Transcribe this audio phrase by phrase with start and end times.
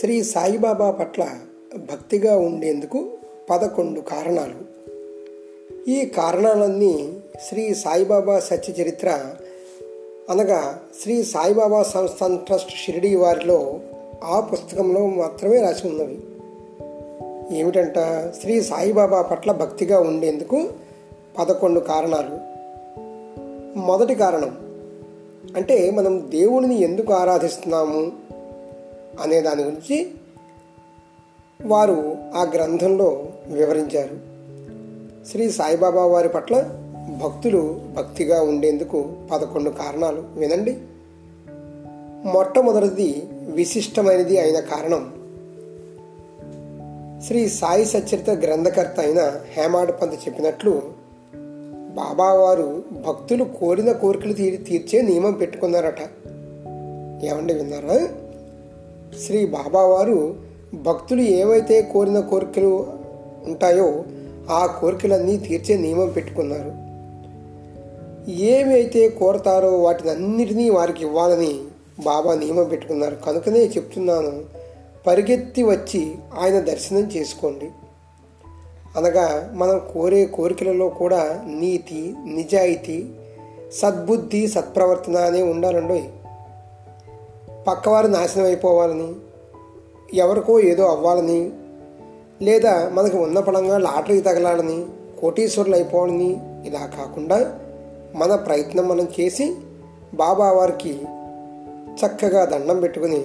[0.00, 1.26] శ్రీ సాయిబాబా పట్ల
[1.76, 3.08] భక్తిగా ఉండేందుకు
[3.50, 4.78] పదకొండు కారణాలు.
[5.90, 9.08] ఈ కారణాలన్నీ శ్రీ సాయిబాబా సత్య చరిత్ర
[10.30, 13.80] అనగా శ్రీ సాయిబాబా సంస్థాన్ ట్రస్ట్ షిరిడి వారిలో
[14.24, 16.18] ఆ పుస్తకంలో మాత్రమే రాసి ఉన్నవి.
[17.58, 17.98] ఏమిటంట
[18.40, 20.68] శ్రీ సాయిబాబా పట్ల భక్తిగా ఉండేందుకు
[21.38, 22.38] పదకొండు కారణాలు.
[23.78, 24.56] మొదటి కారణం
[25.56, 28.28] అంటే మనం దేవుడిని ఎందుకు ఆరాధిస్తున్నాము?
[29.22, 30.10] అనే దాని గురించి
[31.64, 34.38] వారు ఆ గ్రంథంలో వివరించారు.
[35.30, 36.62] శ్రీ సాయిబాబా వారి పట్ల
[37.22, 40.76] భక్తులు భక్తిగా ఉండేందుకు పదకొండు కారణాలు వినండి.
[42.24, 45.18] మొట్టమొదటిది విశిష్టమైనది అయిన కారణం
[47.26, 49.20] శ్రీ సాయి సచరిత గ్రంథకర్త అయిన
[49.52, 50.82] హేమాడ్ పంత్ చెప్పినట్లు
[51.94, 56.00] బాబావారు భక్తులు కోరిన కోరికలు తీరి తీర్చే నియమం పెట్టుకున్నారట.
[57.24, 58.08] ఏమండి విన్నారా?
[59.26, 60.36] శ్రీ బాబావారు
[60.74, 62.86] భక్తులు ఏవైతే కోరిన కోరికలు
[63.46, 64.04] ఉంటాయో
[64.50, 66.88] ఆ కోరికలన్నీ తీర్చే నియమం పెట్టుకున్నారు.
[68.30, 71.60] ఏమి అయితే కోరతారో వాటిని అన్నిటినీ వారికి ఇవ్వాలని
[72.04, 73.14] బాబా నియమం పెట్టుకున్నారు.
[73.14, 74.42] కనుకనే చెప్తున్నాను
[75.06, 77.70] పరిగెత్తి వచ్చి ఆయన దర్శనం చేసుకోండి.
[78.96, 83.04] అనగా మనం కోరే కోరికలలో కూడా నీతి నిజాయితీ
[83.72, 86.04] సద్బుద్ధి సత్ప్రవర్తన అనే ఉండాలండి
[87.68, 89.12] పక్కవారు నాశనం అయిపోవాలని
[90.14, 91.50] ఎవరికో ఏదో అవ్వాలని
[92.42, 94.86] లేదా మనకు ఉన్న పడంగా లాటరీ తగలాలని
[95.20, 96.30] కోటీశ్వరులు అయిపోవాలని
[96.66, 97.58] ఇలా కాకుండా
[98.14, 99.56] మన ప్రయత్నం మనం చేసి
[100.14, 100.92] బాబా వారికి
[102.00, 103.24] చక్కగా దండం పెట్టుకుని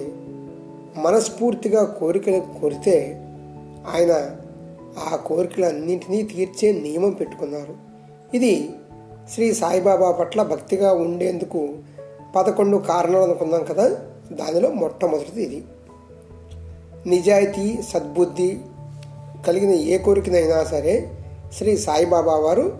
[0.96, 3.14] మనస్ఫూర్తిగా కోరికలు కోరితే
[3.94, 4.30] ఆయన
[5.12, 7.74] ఆ కోరికలన్నింటినీ తీర్చే నియమం పెట్టుకున్నారు.
[8.36, 8.70] ఇది
[9.34, 11.68] శ్రీ సాయిబాబా పట్ల భక్తిగా ఉండేందుకు
[12.36, 13.96] పదకొండు కారణాలు అనుకున్నాం కదా.
[14.32, 15.64] దానిలో మొట్టమొదటిది ఇది.
[17.06, 18.58] నిజాయితీ సద్బుద్ధి
[19.46, 21.10] కలిగిన ఏ కోరికనైనా సరే
[21.52, 22.78] శ్రీ సాయిబాబా వారు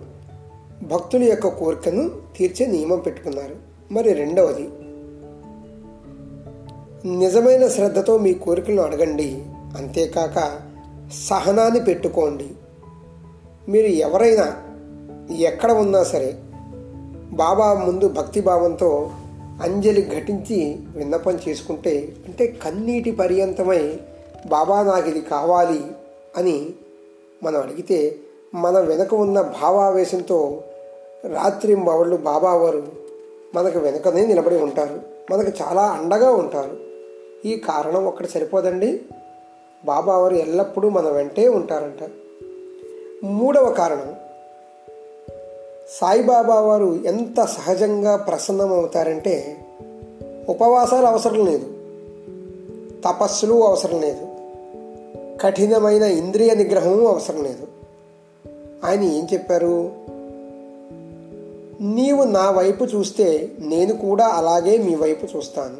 [0.83, 3.55] భక్తుల యొక్క కోరికను తీర్చే నియమం పెట్టుకున్నారు.
[3.93, 4.69] మరి రెండవది
[7.17, 9.43] నిజమైన శ్రద్ధతో మీ కోరికలను అడగండి.
[9.77, 10.59] అంతేకాక
[11.29, 12.49] సహనాన్ని పెట్టుకోండి.
[13.69, 14.55] మీరు ఎవరైనా
[15.35, 16.35] ఎక్కడ ఉన్నా సరే
[17.31, 19.11] బాబా ముందు భక్తిభావంతో
[19.61, 23.99] అంజలి ఘటించి విన్నపం చేసుకుంటే అంటే కన్నీటి పర్యంతమై
[24.47, 25.83] బాబా నాకు ఇది కావాలి
[26.37, 26.73] అని
[27.43, 28.15] మనం అడిగితే
[28.55, 30.63] మన వెనక ఉన్న భావావేశంతో
[31.33, 32.87] రాత్రి బావళ్ళు బాబా వారు
[33.55, 34.99] మనకు వెనకనే నిలబడి ఉంటారు.
[35.31, 36.77] మనకు చాలా అండగా ఉంటారు.
[37.47, 39.01] ఈ కారణం ఒక్కటి సరిపోదండి.
[39.85, 42.09] బాబావారు ఎల్లప్పుడూ మన వెంటే ఉంటారంట.
[43.23, 44.15] మూడవ కారణం
[45.89, 49.65] సాయిబాబా వారు ఎంత సహజంగా ప్రసన్నమవుతారంటే
[50.49, 51.65] ఉపవాసాలు అవసరం లేదు
[53.05, 54.27] తపస్సులు అవసరం లేదు
[55.41, 57.67] కఠినమైన ఇంద్రియ నిగ్రహం అవసరం లేదు.
[58.85, 59.91] ఆయన ఏం చెప్పారు?
[61.81, 65.77] నీవు నా వైపు చూస్తే నేను కూడా అలాగే మీ వైపు చూస్తాను.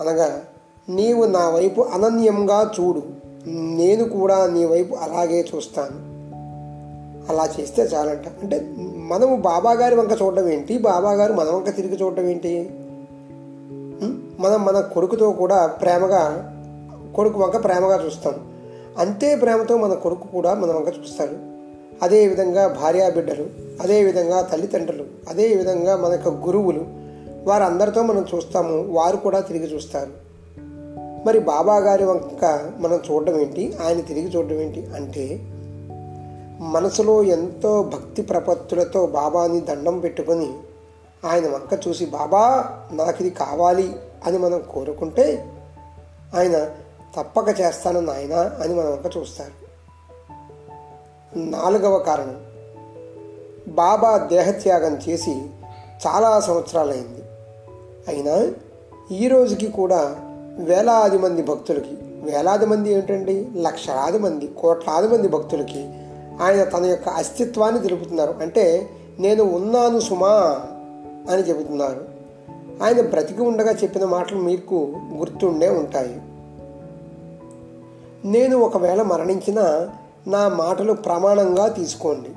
[0.00, 0.44] అనగా
[0.88, 3.02] నీవు నా వైపు అనన్యంగా చూడు
[3.48, 6.11] నేను కూడా నీ వైపు అలాగే చూస్తాను.
[7.28, 8.28] అలా చేస్తే చాలంట.
[8.42, 10.78] అంటే మనము బాబా గారి వంక చూడటం ఏంటి?
[10.78, 12.70] బాబా గారు మన వంక తిరిగి చూడటం ఏంటి?
[14.40, 16.48] మనం మన కొడుకుతో కూడా ప్రేమగా
[17.16, 18.34] కొడుకు వంక ప్రేమగా చూస్తాం.
[18.98, 21.36] అంతే ప్రేమతో మన కొడుకు కూడా మన వంక చూస్తారు.
[22.02, 23.46] అదేవిధంగా భార్యాబిడ్డలు
[23.82, 26.86] అదేవిధంగా తల్లిదండ్రులు అదేవిధంగా మన యొక్క గురువులు
[27.44, 30.22] వారందరితో మనం చూస్తాము వారు కూడా తిరిగి చూస్తారు.
[31.26, 33.76] మరి బాబా గారి వంక మనం చూడడం ఏంటి?
[33.86, 34.86] ఆయన తిరిగి చూడడం ఏంటి?
[34.94, 35.40] అంటే
[36.62, 40.54] మనసులో ఎంతో భక్తి ప్రపత్తులతో బాబాని దండం పెట్టుకొని
[41.24, 43.96] ఆయన వంక చూసి బాబా నాకు ఇది కావాలి
[44.26, 45.52] అని మనం కోరుకుంటే
[46.34, 46.70] ఆయన
[47.16, 49.62] తప్పక చేస్తాను నాయన అని మన వంక చూస్తారు.
[51.38, 52.40] నాలుగవ కారణం.
[53.74, 55.46] బాబా దేహత్యాగం చేసి
[56.06, 57.22] చాలా సంవత్సరాలైంది.
[58.08, 58.52] అయినా
[59.16, 60.16] ఈ రోజుకి కూడా
[60.58, 66.01] వేలాది మంది భక్తులకి వేలాది మంది ఏంటండి లక్షలాది మంది కోట్లాది మంది భక్తులకి
[66.40, 68.34] ఆయన తన యొక్క అస్తిత్వాన్ని తెలుపుతున్నారు.
[68.42, 70.60] అంటే నేను ఉన్నాను సుమా
[71.30, 72.04] అని చెబుతున్నారు.
[72.82, 76.20] ఆయన బ్రతికి ఉండగా చెప్పిన మాటలు మీకు గుర్తుండే ఉంటాయి.
[78.24, 79.88] నేను ఒకవేళ మరణించిన
[80.26, 82.30] నా మాటలు ప్రమాణంగా తీసుకోండి.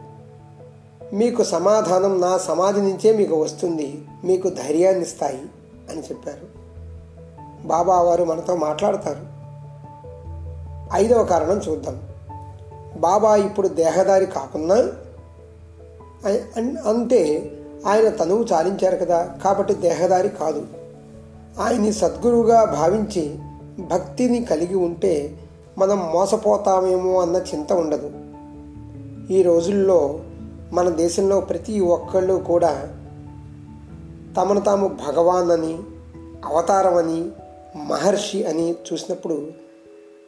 [1.16, 4.06] మీకు సమాధానం నా సమాధి నుంచే మీకు వస్తుంది.
[4.24, 5.42] మీకు ధైర్యాన్ని ఇస్తాయి
[5.90, 6.66] అని చెప్పారు.
[7.68, 9.36] బాబా వారు మనతో మాట్లాడతారు.
[10.94, 12.02] ఐదవ కారణం చూద్దాం.
[12.98, 14.76] బాబా ఇప్పుడు దేహదారి కాకున్నా
[16.90, 17.52] అంటే
[17.88, 20.66] ఆయన తనువు చాలించారు కదా కాబట్టి దేహదారి కాదు.
[21.60, 23.40] ఆయన్ని సద్గురువుగా భావించి
[23.80, 25.38] భక్తిని కలిగి ఉంటే
[25.78, 28.12] మనం మోసపోతామేమో అన్న చింత ఉండదు.
[29.34, 30.20] ఈ రోజుల్లో
[30.74, 32.94] మన దేశంలో ప్రతి ఒక్కళ్ళు కూడా
[34.38, 35.80] తమను తాము భగవాన్ అని
[36.46, 37.30] అవతారం అని
[37.78, 39.48] మహర్షి అని చూసినప్పుడు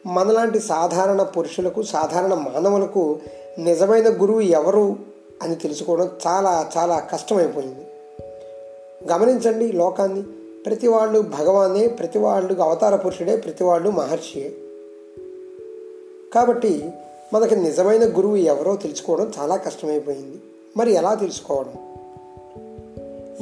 [0.08, 3.20] మనలాంటి సాధారణ పురుషులకు సాధారణ మానవులకు
[3.60, 4.96] నిజమైన గురువు ఎవరు
[5.42, 7.88] అని తెలుసుకోవడం చాలా చాలా కష్టమైపోయింది.
[9.12, 10.24] గమనించండి లోకాన్ని.
[10.66, 14.54] ప్రతి వాళ్ళు భగవానే ప్రతి వాళ్ళు అవతార పురుషుడే ప్రతి వాళ్ళు మహర్షియే.
[16.34, 16.92] కాబట్టి
[17.34, 20.42] మనకి నిజమైన గురువు ఎవరో తెలుసుకోవడం చాలా కష్టమైపోయింది.
[20.78, 21.96] మరి ఎలా తెలుసుకోవడం?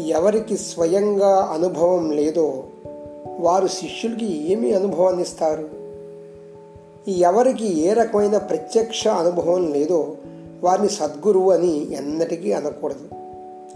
[0.06, 2.64] ఎవరికి స్వయంగా అనుభవం లేదో
[3.40, 5.70] వారు శిష్యులకి ఏమి అనుభవాన్ని ఇస్తారు?
[7.08, 10.18] ఎవరికి ఏ రకమైన ప్రత్యక్ష అనుభవం లేదో
[10.64, 13.26] వారిని సద్గురువు అని ఎన్నటికీ అనకూడదు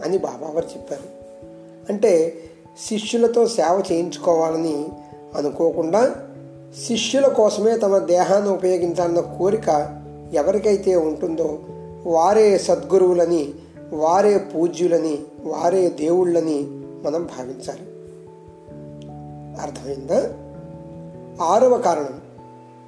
[0.03, 1.03] అని బాబావారు చెప్పారు.
[1.89, 2.33] అంటే
[2.85, 4.87] శిష్యులతో సేవ చేయించుకోవాలని
[5.35, 6.15] అనుకోకుండా
[6.87, 10.01] శిష్యుల కోసమే తమ దేహాన్ని ఉపయోగించాలన్న కోరిక
[10.33, 11.59] ఎవరికైతే ఉంటుందో
[12.05, 13.53] వారే సద్గురువులని
[13.93, 16.67] వారే పూజ్యులని వారే దేవుళ్ళని
[17.03, 17.81] మనం భావించాలి.
[19.61, 20.33] అర్థమైందా?
[21.45, 22.28] ఆరవ కారణం.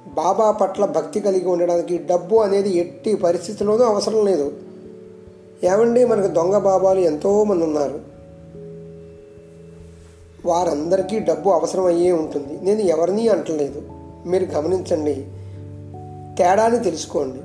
[0.06, 4.52] బాబా పట్ల భక్తి కలిగి ఉండడానికి డబ్బు అనేది ఎట్టి పరిస్థితిలోనూ అవసరం లేదు.
[5.64, 6.04] ఏమండి?
[6.04, 8.00] మనకు దొంగ బాబాలు ఎంతోమంది ఉన్నారు.
[10.46, 12.60] వారందరికీ డబ్బు అవసరం అయ్యే ఉంటుంది.
[12.62, 13.82] నేను ఎవరిని అంటలేదు.
[14.26, 15.14] మీరు గమనించండి.
[16.38, 17.38] తేడాని తెలుసుకోండి.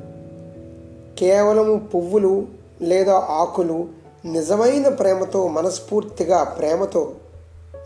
[1.19, 2.47] కేవలం పువ్వులు
[2.81, 3.87] లేదా ఆకులు
[4.25, 7.11] నిజమైన ప్రేమతో మనస్ఫూర్తిగా ప్రేమతో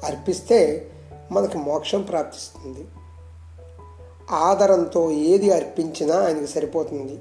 [0.06, 0.88] అర్పిస్తే
[1.32, 2.86] మనకి మోక్షం ప్రాప్తిస్తుంది.
[4.31, 7.19] ఆదరంతో ఏది అర్పించినా ఆయనకి సరిపోతుంది.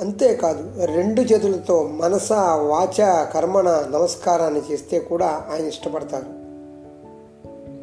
[0.00, 6.44] అంతేకాదు రెండు చేతులతో మనస వాచ కర్మణ నమస్కారాన్ని చేస్తే కూడా ఆయన ఇష్టపడతారు.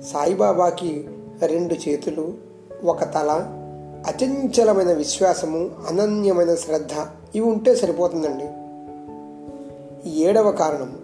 [0.01, 1.07] సాయిబాబాకి
[1.45, 2.33] రెండు చేతులు
[2.83, 3.57] ఒక తల
[4.07, 8.45] అచంచలమైన విశ్వాసము అనన్యమైన శ్రద్ధ ఇవి ఉంటే సరిపోతుందండి.
[10.09, 10.95] ఏడవ కారణం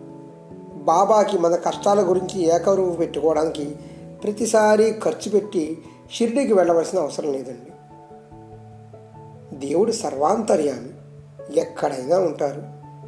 [0.76, 3.76] బాబాకి మన కష్టాల గురించి ఏకరువు పెట్టుకోవడానికి
[4.24, 5.78] ప్రతిసారి ఖర్చు పెట్టి
[6.12, 7.72] షిర్డీకి వెళ్ళవలసిన అవసరం లేదండి.
[9.58, 10.90] దేవుడు సర్వాంతర్యామి
[11.60, 12.64] ఎక్కడైనా ఉంటారు.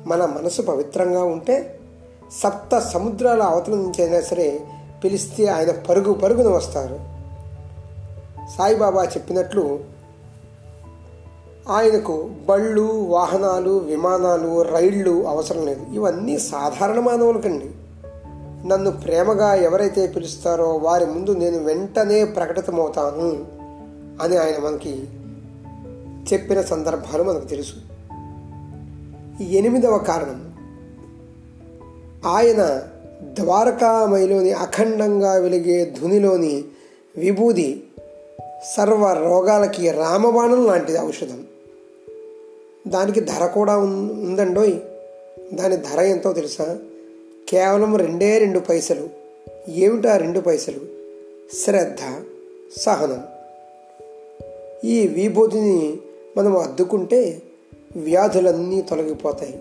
[0.08, 1.80] మన మనసు పవిత్రంగా ఉంటే
[2.32, 4.60] సప్త సముద్రాల అవతల నుంచి అయినా సరే
[5.04, 7.00] పిలిస్తే ఆయన పరుగు పరుగున వస్తారు.
[8.58, 9.80] సాయిబాబా చెప్పినట్లు
[11.70, 15.86] ఆయనకు బళ్ళు వాహనాలు విమానాలు రైళ్ళు అవసరం లేదు.
[15.94, 17.72] ఇవన్నీ సాధారణ మానవులకండి.
[18.66, 23.46] నన్ను ప్రేమగా ఎవరైతే పిలుస్తారో వారి ముందు నేను వెంటనే ప్రకటితమవుతాను
[24.22, 25.04] అని ఆయన మనకి
[26.34, 27.74] చెప్పిన సందర్భాలు మనకు తెలుసు.
[29.44, 30.54] ఎనిమిదవ కారణం
[32.26, 32.82] ఆయన
[33.24, 36.64] ద్వారకామయిలోని అఖండంగా వెలిగే ధునిలోని
[37.18, 37.84] విభూది
[38.78, 41.44] సర్వ రోగాలకి రామబాణం లాంటిది ఔషధం.
[42.88, 44.74] దానికి ధర కూడా ఉందండోయ్.
[45.54, 46.78] దాని ధర ఎంతో తెలుసా?
[47.50, 49.10] కేవలం రెండే రెండు పైసలు.
[49.70, 50.80] ఏమిటా రెండు పైసలు?
[51.56, 52.24] శ్రద్ధ
[52.80, 53.24] సహనం.
[54.84, 55.98] ఈ విభూతిని
[56.38, 57.42] మనం అద్దుకుంటే
[57.96, 59.60] వ్యాధులన్నీ తొలగిపోతాయి.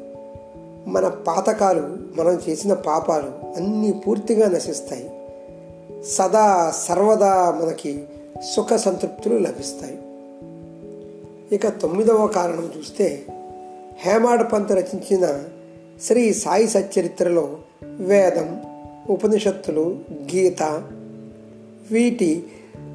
[0.86, 1.80] మన పాతకాలు
[2.20, 5.10] మనం చేసిన పాపాలు అన్నీ పూర్తిగా నశిస్తాయి.
[6.04, 8.04] సదా సర్వదా మనకి
[8.54, 9.98] సుఖ సంతృప్తులు లభిస్తాయి.
[11.54, 13.24] ఇక తొమ్మిదవ కారణం చూస్తే
[13.98, 15.44] హేమాడ్ పంత్ రచించిన
[16.02, 18.60] శ్రీ సాయి సచ్చరిత్రలో వేదం
[19.10, 20.62] ఉపనిషత్తులు గీత
[21.90, 22.46] వీటి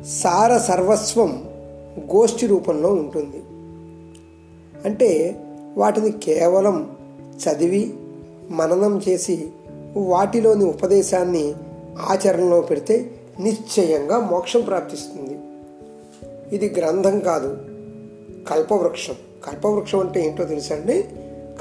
[0.06, 1.50] సార సర్వస్వం
[2.00, 3.44] గోష్ఠి రూపంలో ఉంటుంది.
[4.86, 5.36] అంటే
[5.78, 7.94] వాటిని కేవలం చదివి
[8.50, 9.50] మననం చేసి
[9.98, 11.54] వాటిలోని ఉపదేశాన్ని
[12.00, 15.38] ఆచరణలో పెడితే నిశ్చయంగా మోక్షం ప్రాప్తిస్తుంది.
[16.56, 17.58] ఇది గ్రంథం కాదు
[18.50, 19.16] కల్పవృక్షం.
[19.46, 21.06] కల్పవృక్షం అంటే ఏంటో తెలుసా అండి?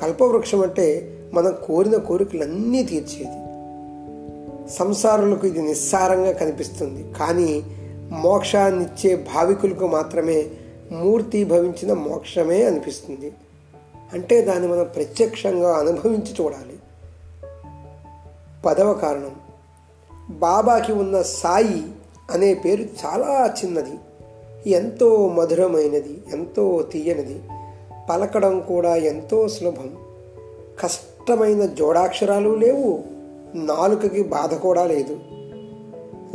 [0.00, 3.52] కల్పవృక్షం అంటే మనం కోరిన కోరికలన్నీ తీర్చేది.
[4.72, 7.12] సంసారులకు ఇది నిస్సారంగా కనిపిస్తుంది.
[7.12, 7.62] కానీ
[8.10, 10.46] మోక్షాన్నిచ్చే భావికులకు మాత్రమే
[10.92, 13.32] మూర్తి భవించిన మోక్షమే అనిపిస్తుంది.
[14.12, 16.78] అంటే దాన్ని మనం ప్రత్యక్షంగా అనుభవించి చూడాలి.
[18.66, 19.30] పదవ కారణం.
[20.30, 21.82] బాబాకి ఉన్న సాయి
[22.30, 23.92] అనే పేరు చాలా చిన్నది.
[24.70, 27.40] ఎంతో మధురమైనది ఎంతో తీయనిది.
[28.10, 29.90] పలకడం కూడా ఎంతో సులభం.
[30.80, 33.00] కష్ట కష్టమైన జోడాక్షరాలు లేవు.
[33.54, 35.20] నాలుకకి బాధ కూడా లేదు.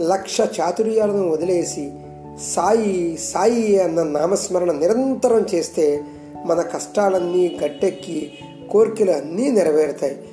[0.02, 1.94] లక్ష చాతుర్యాలను వదిలేసి
[2.42, 6.04] సాయి సాయి అన్న నామస్మరణ నిరంతరం చేస్తే
[6.46, 8.34] మన కష్టాలన్నీ గట్టెక్కి
[8.72, 10.24] కోరికలు అన్నీ నెరవేరుతాయి.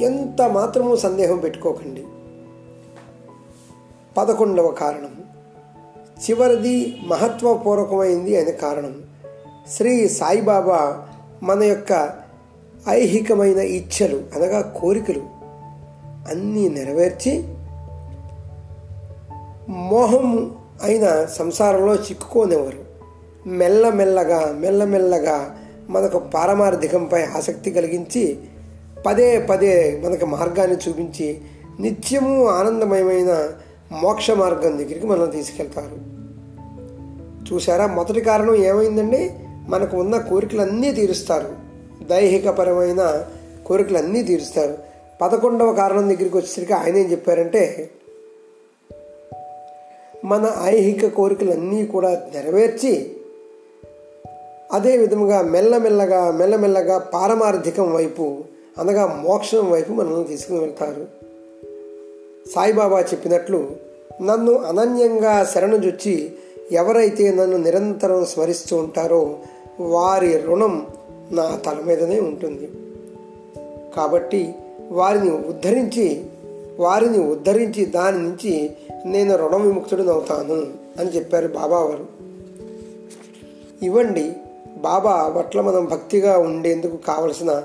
[0.00, 2.04] ఎంత మాత్రము సందేహం పెట్టుకోకండి.
[4.16, 5.14] పదకొండవ కారణం.
[6.30, 9.02] చివరిది మహత్వపూర్వకమైంది అనే కారణం.
[9.68, 11.08] శ్రీ సాయిబాబా
[11.42, 12.27] మన యొక్క
[12.88, 15.22] ఐహికమైన ఇచ్ఛలు అనగా కోరికలు
[16.30, 17.44] అన్నీ నెరవేర్చి
[19.68, 22.88] మోహం అయిన సంసారంలో చిక్కుకోనేవారు
[23.46, 25.56] మెల్లమెల్లగా మెల్లమెల్లగా
[25.90, 28.38] మనకు పారమార్థికంపై ఆసక్తి కలిగించి
[29.06, 31.40] పదే పదే మనకు మార్గాన్ని చూపించి
[31.80, 33.48] నిత్యము ఆనందమయమైన
[33.92, 36.18] మోక్ష మార్గం దగ్గరికి మనం తీసుకెళ్తారు.
[37.52, 39.30] చూసారా మొదటి కారణం ఏమైందండి?
[39.68, 41.67] మనకు ఉన్న కోరికలన్నీ తీరుస్తారు.
[42.06, 43.26] దైహికపరమైన
[43.66, 44.78] కోరికలన్నీ తీరుస్తారు.
[45.20, 47.90] పదకొండవ కారణం దగ్గరికి వచ్చేసరికి ఆయన ఏం చెప్పారంటే
[50.24, 53.16] మన ఐహిక కోరికలన్నీ కూడా నెరవేర్చి
[54.72, 58.44] అదే విధముగా మెల్లమెల్లగా మెల్లమెల్లగా పారమార్థికం వైపు
[58.78, 61.06] అనగా మోక్షం వైపు మనల్ని తీసుకుని వెళ్తారు.
[62.54, 63.76] సాయిబాబా చెప్పినట్లు
[64.22, 66.32] నన్ను అనన్యంగా శరణుజొచ్చి
[66.72, 69.38] ఎవరైతే నన్ను నిరంతరం స్మరిస్తూ ఉంటారో
[69.80, 70.86] వారి రుణం
[71.32, 72.70] నా తల మీదనే ఉంటుంది.
[73.96, 74.54] కాబట్టి
[74.90, 76.24] వారిని ఉద్ధరించి
[76.78, 78.70] వారిని ఉద్ధరించి దాని నుంచి
[79.06, 80.66] నేను రుణ విముక్తుడినవుతాను
[81.00, 82.06] అని చెప్పారు బాబా వారు.
[83.82, 84.32] ఇవ్వండి
[84.82, 87.62] బాబా పట్ల మనం భక్తిగా ఉండేందుకు కావలసిన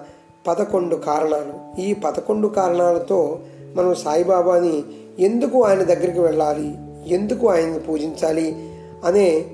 [0.48, 1.82] పదకొండు కారణాలు.
[1.82, 3.40] ఈ పదకొండు కారణాలతో
[3.76, 4.84] మనం సాయిబాబాని
[5.20, 6.76] ఎందుకు ఆయన దగ్గరికి వెళ్ళాలి
[7.08, 8.70] ఎందుకు ఆయన్ని పూజించాలి
[9.06, 9.46] అనే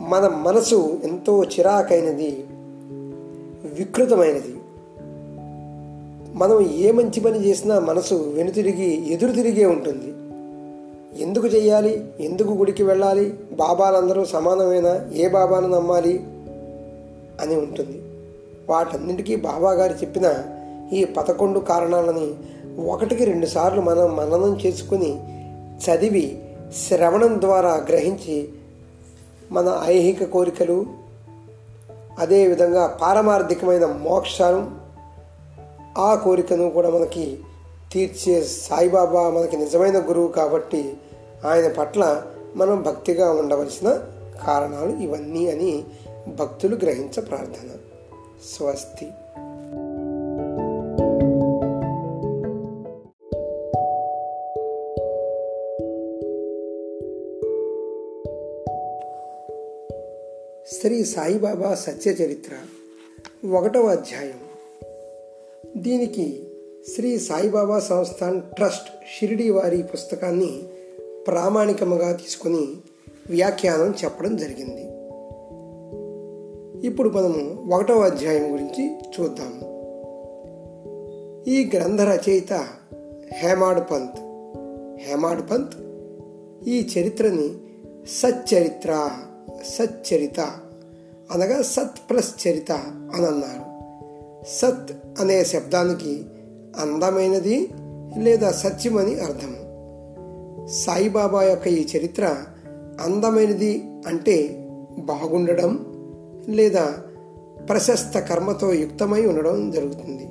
[0.00, 2.44] మన మనసు ఎంతో చిరాకైనది.
[3.80, 4.56] వికృతమైనది.
[6.34, 10.14] మనం ఏ మంచి పని చేసినా మనసు వెనుతిరిగి ఎదురు తిరిగే ఉంటుంది.
[11.22, 13.34] ఎందుకు చేయాలి ఎందుకు గుడికి వెళ్ళాలి?
[13.52, 15.10] బాబాలందరూ సమానమేనా?
[15.14, 16.20] ఏ బాబాను నమ్మాలి?
[17.40, 18.02] అని ఉంటుంది.
[18.68, 20.34] వాటన్నిటికీ బాబా గారు చెప్పిన
[20.92, 22.34] ఈ పదకొండు కారణాలని
[22.86, 25.20] ఒకటికి రెండుసార్లు మనం మననం చేసుకుని
[25.58, 26.42] చదివి
[26.88, 28.48] శ్రవణం ద్వారా గ్రహించి
[29.52, 30.99] మన ఐహిక కోరికలు
[32.18, 34.70] అదేవిధంగా పారమార్థికమైన మోక్షాలు
[35.98, 37.38] ఆ కోరికను కూడా మనకి
[37.92, 40.96] తీర్చే సాయిబాబా మనకి నిజమైన గురువు కాబట్టి
[41.44, 42.22] ఆయన పట్ల
[42.56, 43.98] మనం భక్తిగా ఉండవలసిన
[44.46, 45.84] కారణాలు ఇవన్నీ అని
[46.28, 47.68] భక్తులు గ్రహించ ప్రార్థన.
[48.56, 49.10] స్వస్తి.
[60.80, 62.52] శ్రీ సాయిబాబా సత్య చరిత్ర
[63.48, 64.40] ఒకటవ అధ్యాయం.
[65.76, 66.44] దీనికి
[66.94, 70.62] శ్రీ సాయిబాబా సంస్థాన్ ట్రస్ట్ షిరిడి వారి పుస్తకాన్ని
[71.26, 72.76] ప్రామాణికముగా తీసుకుని
[73.30, 74.82] వ్యాఖ్యానం చెప్పడం జరిగింది.
[76.86, 79.60] ఇప్పుడు మనము ఒకటవ అధ్యాయం గురించి చూద్దాము
[81.48, 82.52] ఈ గ్రంథ రచయిత
[83.32, 84.20] హేమాడ్ పంత్.
[85.02, 85.74] హేమాడ్ పంత్
[86.68, 87.48] ఈ చరిత్రని
[88.08, 89.10] సచ్చరిత్ర
[89.64, 90.69] సచ్చరిత
[91.32, 92.72] అనగా సత్ ప్లస్ చరిత
[93.14, 93.64] అని అన్నారు
[94.48, 96.24] సత్ అనే శబ్దానికి
[96.80, 97.68] అందమైనది
[98.18, 99.52] లేదా సత్యమని అర్థం.
[100.68, 102.36] సాయిబాబా యొక్క ఈ చరిత్ర
[103.04, 104.66] అందమైనది అంటే
[104.98, 105.86] బాగుండడం
[106.48, 106.94] లేదా
[107.68, 110.26] ప్రశస్త కర్మతో యుక్తమై ఉండడం జరుగుతుంది.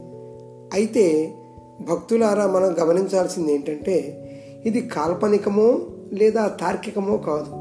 [0.73, 1.35] అయితే
[1.81, 4.25] భక్తులారా మనం గమనించాల్సింది ఏంటంటే
[4.65, 5.81] ఇది కాల్పనికమో
[6.13, 7.58] లేదా తార్కికమో కాదు.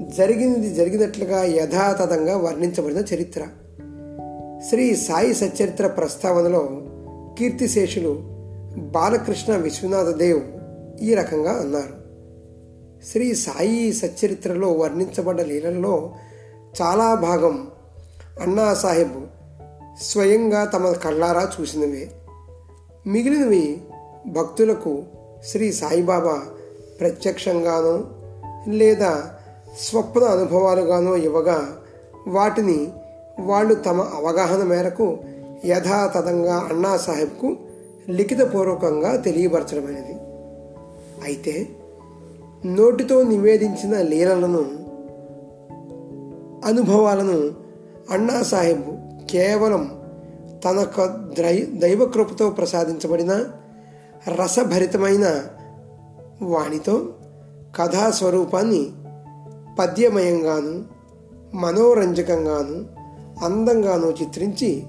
[0.00, 3.46] జరిగింది జరిగినట్లుగా యథాతథంగా వర్ణించబడిన చరిత్ర.
[4.68, 6.68] శ్రీ సాయి సచరిత్ర ప్రస్తావనలో
[7.38, 8.20] కీర్తిశేషులు
[8.76, 10.40] బాలకృష్ణ విశ్వనాథ దేవ్
[11.02, 12.02] ఈ రకంగా అన్నారు.
[13.06, 16.14] శ్రీ సాయి సచ్చరిత్రలో వర్ణించబడ్డ లీలల్లో
[16.82, 17.66] చాలా భాగం
[18.40, 19.26] అన్నా సాహెబ్
[20.02, 22.10] స్వయంగా తమ కళ్ళారా చూసినవే.
[23.06, 23.78] మిగిలినవి
[24.26, 25.02] భక్తులకు
[25.44, 26.42] శ్రీ సాయిబాబా
[27.00, 28.04] ప్రత్యక్షంగానో
[28.72, 29.34] లేదా
[29.78, 31.76] స్వప్న అనుభవాలుగానో ఇవ్వగా
[32.28, 32.92] వాటిని
[33.40, 35.18] వాళ్ళు తమ అవగాహన మేరకు
[35.64, 37.56] యథాతథంగా అన్నా సాహెబ్కు
[38.08, 40.14] లిఖితపూర్వకంగా తెలియపరచడమైనది.
[41.24, 41.68] అయితే
[42.66, 44.64] నోటితో నివేదించిన లీలలను
[46.66, 47.50] అనుభవాలను
[48.10, 48.86] అన్నా సాహెబ్
[49.30, 50.02] కేవలం
[50.64, 50.86] తన
[51.72, 53.44] దైవకృపతో ప్రసాదించబడిన
[54.28, 55.42] రసభరితమైన
[56.42, 57.06] వాణితో
[57.76, 58.90] కథా స్వరూపాన్ని
[59.78, 60.84] పద్యమయంగాను
[61.54, 63.02] మనోరంజకంగాను
[63.44, 64.82] అందంగాను చిత్రించి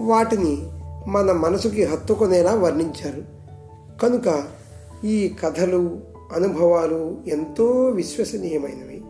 [0.00, 0.70] వాటిని
[1.06, 3.22] మన మనసుకి హత్తుకునేలా వర్ణించారు.
[4.00, 4.42] కనుక
[5.04, 6.00] ఈ కథలు
[6.34, 9.02] అనుభవాలు ఎంతో విశ్వసనీయమైనవి.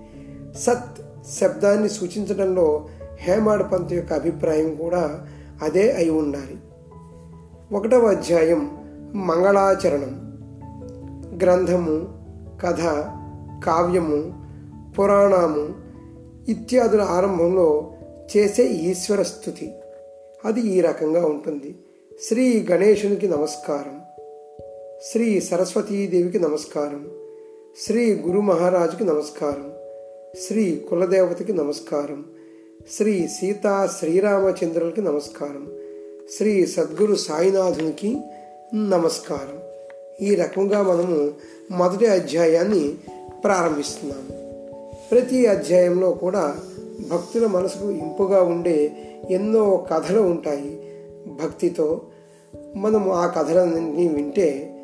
[0.58, 1.00] సత్
[1.40, 2.86] శబ్దాన్ని సూచించడంలో
[3.18, 5.26] హేమాడ్ పంత్ యొక్క అభిప్రాయం కూడా
[5.62, 6.56] అదే అయి ఉండాలి.
[7.76, 8.78] ఒకటవ అధ్యాయం
[9.14, 10.28] మంగళాచరణం.
[11.42, 12.08] గ్రంథము
[12.60, 12.80] కథ
[13.66, 14.37] కావ్యము
[14.98, 15.74] పురాణము
[16.50, 17.92] ఇత్యాదుల ఆరంభంలో
[18.36, 19.72] చేసే ఈశ్వర స్థుతి.
[20.44, 21.74] అది ఈ రకంగా ఉంటుంది.
[22.22, 24.00] శ్రీ గణేశునికి నమస్కారం.
[25.12, 27.10] శ్రీ సరస్వతీదేవికి నమస్కారం.
[27.86, 29.72] శ్రీ గురు మహారాజుకి నమస్కారం.
[30.48, 32.24] శ్రీ కులదేవతకి నమస్కారం.
[32.96, 35.72] శ్రీ సీతా శ్రీరామచంద్రులకి నమస్కారం.
[36.38, 38.16] శ్రీ సద్గురు సాయినాథునికి
[38.74, 39.58] నమస్కారం.
[40.26, 41.30] ఈ రకంగా మనము
[41.70, 42.94] మొదటి అధ్యాయాన్ని
[43.44, 44.47] ప్రారంభిస్తున్నాము.
[45.10, 46.56] ప్రతి అధ్యాయంలో కూడా
[47.10, 48.90] భక్తుల మనసుకు ఇంపుగా ఉండే
[49.30, 50.92] ఎన్నో కథలు ఉంటాయి.
[51.42, 52.00] భక్తితో
[52.76, 54.74] మనము ఆ కథలన్నీ వింటే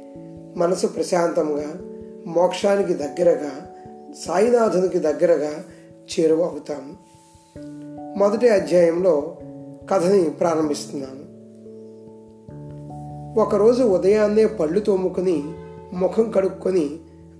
[0.57, 1.81] మనసు ప్రశాంతంగా
[2.27, 3.51] మోక్షానికి దగ్గరగా
[4.27, 5.51] సాయినాథునికి దగ్గరగా
[6.13, 6.93] చేరువ అవుతాము
[8.19, 9.37] మొదటి అధ్యాయంలో
[9.91, 11.25] కథని ప్రారంభిస్తున్నాను.
[13.41, 15.43] ఒకరోజు ఉదయాన్నే పళ్ళు తోముకుని
[15.93, 16.91] ముఖం కడుక్కొని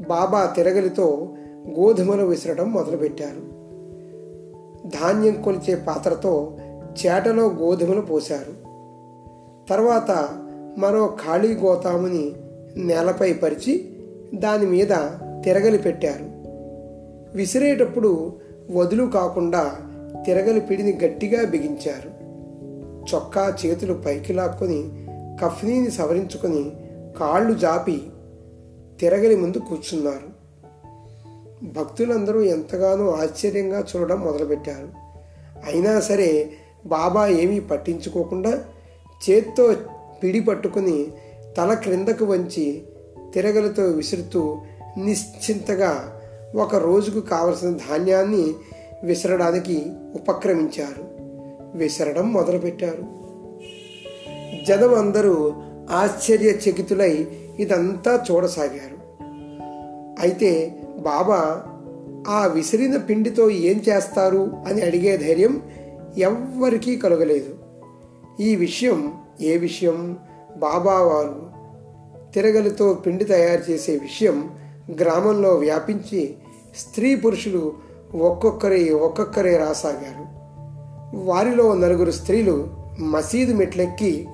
[0.09, 1.29] బాబా తిరగలితో
[1.69, 3.65] గోధుమలు విసరడం మొదలుపెట్టారు.
[4.89, 6.53] ధాన్యం కొలిచే పాత్రతో
[7.07, 8.65] చేటలో గోధుమలు పోశారు.
[9.69, 10.41] తర్వాత
[10.79, 12.33] మరో ఖాళీ గోతాముని
[12.77, 13.97] నేలపై పరిచి
[14.35, 14.89] దాని మీద
[15.45, 16.25] తిరగలి పెట్టారు.
[17.37, 18.33] విసిరేటప్పుడు
[18.71, 19.77] వదులు కాకుండా
[20.27, 22.25] తిరగలి పిడిని గట్టిగా బిగించారు.
[23.15, 24.91] చొక్కా చేతులు పైకి లాక్కొని
[25.43, 26.73] కఫ్నీని సవరించుకొని
[27.19, 28.03] కాళ్ళు జాపి
[29.01, 30.34] తిరగలి ముందు కూర్చున్నారు.
[31.63, 34.89] భక్తులందరూ ఎంతగానో ఆశ్చర్యంగా చూడడం మొదలుపెట్టారు.
[35.67, 36.51] అయినా సరే
[36.87, 38.65] బాబా ఏమీ పట్టించుకోకుండా
[39.31, 39.75] చేత్తో
[40.23, 41.07] పిడి పట్టుకుని
[41.57, 42.83] తల క్రిందకు వంచి
[43.35, 44.59] తిరగలతో విసురుతూ
[44.99, 46.21] నిశ్చింతగా
[46.55, 48.55] ఒక రోజుకు కావలసిన ధాన్యాన్ని
[49.05, 51.15] విసరడానికి ఉపక్రమించారు.
[51.77, 53.25] విసరడం మొదలుపెట్టారు.
[54.65, 55.55] జనం అందరూ
[55.91, 57.27] ఆశ్చర్యచకితులై
[57.59, 58.95] ఇదంతా చూడసాగారు.
[60.21, 61.63] అయితే బాబా
[62.29, 64.53] ఆ విసిరిన పిండితో ఏం చేస్తారు?
[64.67, 65.63] అని అడిగే ధైర్యం
[66.19, 67.55] ఎవ్వరికీ కలగలేదు.
[68.41, 70.17] ఈ విషయం ఏ విషయం?
[70.57, 71.51] బాబా వారు
[72.33, 74.51] తిరగలితో పిండి తయారు చేసే విషయం
[75.01, 76.35] గ్రామంలో వ్యాపించి
[76.77, 77.73] స్త్రీ పురుషులు
[78.15, 80.45] ఒక్కొక్కరే ఒక్కొక్కరే రాసాగారు.
[81.27, 82.69] వారిలో నలుగురు స్త్రీలు
[83.01, 84.29] మసీదు మెట్లెక్కి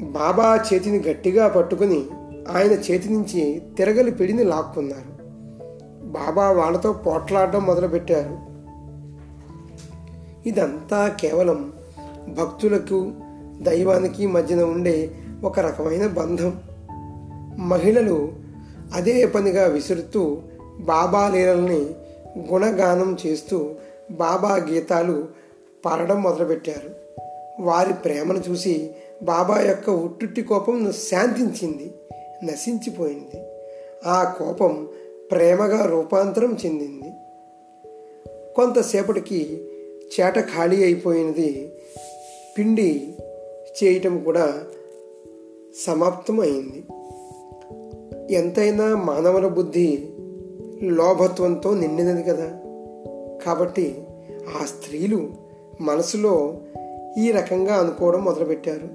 [0.00, 2.06] బాబా చేతిని గట్టిగా పట్టుకుని
[2.50, 5.16] ఆయన చేతి నుంచి తిరగలి పిడిని లాక్కున్నారు.
[6.06, 8.38] బాబా వాళ్ళతో పోట్లాడడం మొదలుపెట్టారు.
[10.48, 11.72] ఇదంతా కేవలం
[12.28, 13.12] భక్తులకు
[13.62, 15.10] దైవానికి మధ్యన ఉండే
[15.44, 16.60] ఒక రకమైన బంధం.
[17.58, 18.32] మహిళలు
[18.94, 20.42] అదే పనిగా విసురుతూ
[20.80, 21.94] బాబా లీలల్ని
[22.52, 23.70] గుణగానం చేస్తూ
[24.10, 25.28] బాబా గీతాలు
[25.84, 26.90] పాడడం మొదలుపెట్టారు.
[27.62, 28.90] వారి ప్రేమను చూసి
[29.22, 31.94] బాబా యొక్క ఉట్టుట్టి కోపం శాంతించింది.
[32.44, 33.44] నశించిపోయింది.
[34.06, 34.88] ఆ కోపం
[35.30, 37.10] ప్రేమగా రూపాంతరం చెందింది.
[38.56, 39.68] కొంతసేపటికి
[40.20, 41.72] చేట ఖాళీ అయిపోయినది
[42.58, 43.14] పిండి
[43.84, 44.64] చేయటం కూడా
[45.86, 46.84] సమాప్తం అయింది
[48.34, 50.08] ఎంతైనా మానవుల బుద్ధి
[50.82, 52.50] లోభత్వంతో నిండినది కదా.
[53.46, 54.06] కాబట్టి
[54.60, 55.30] ఆ స్త్రీలు
[55.80, 56.60] మనసులో
[57.18, 58.86] ఈ రకంగా అనుకోవడం మొదలుపెట్టారు.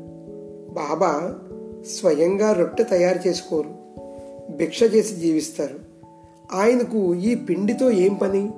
[0.73, 1.39] బాబా
[1.85, 3.69] స్వయంగా రొట్టె తయారు చేసుకోరు.
[4.55, 5.79] భిక్ష చేసి జీవిస్తారు.
[6.53, 8.49] ఆయనకు ఈ పిండితో ఏం పని?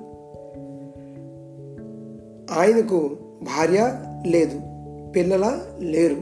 [2.58, 4.60] ఆయనకు భార్య లేదు
[5.16, 6.16] పిల్లల లేరు.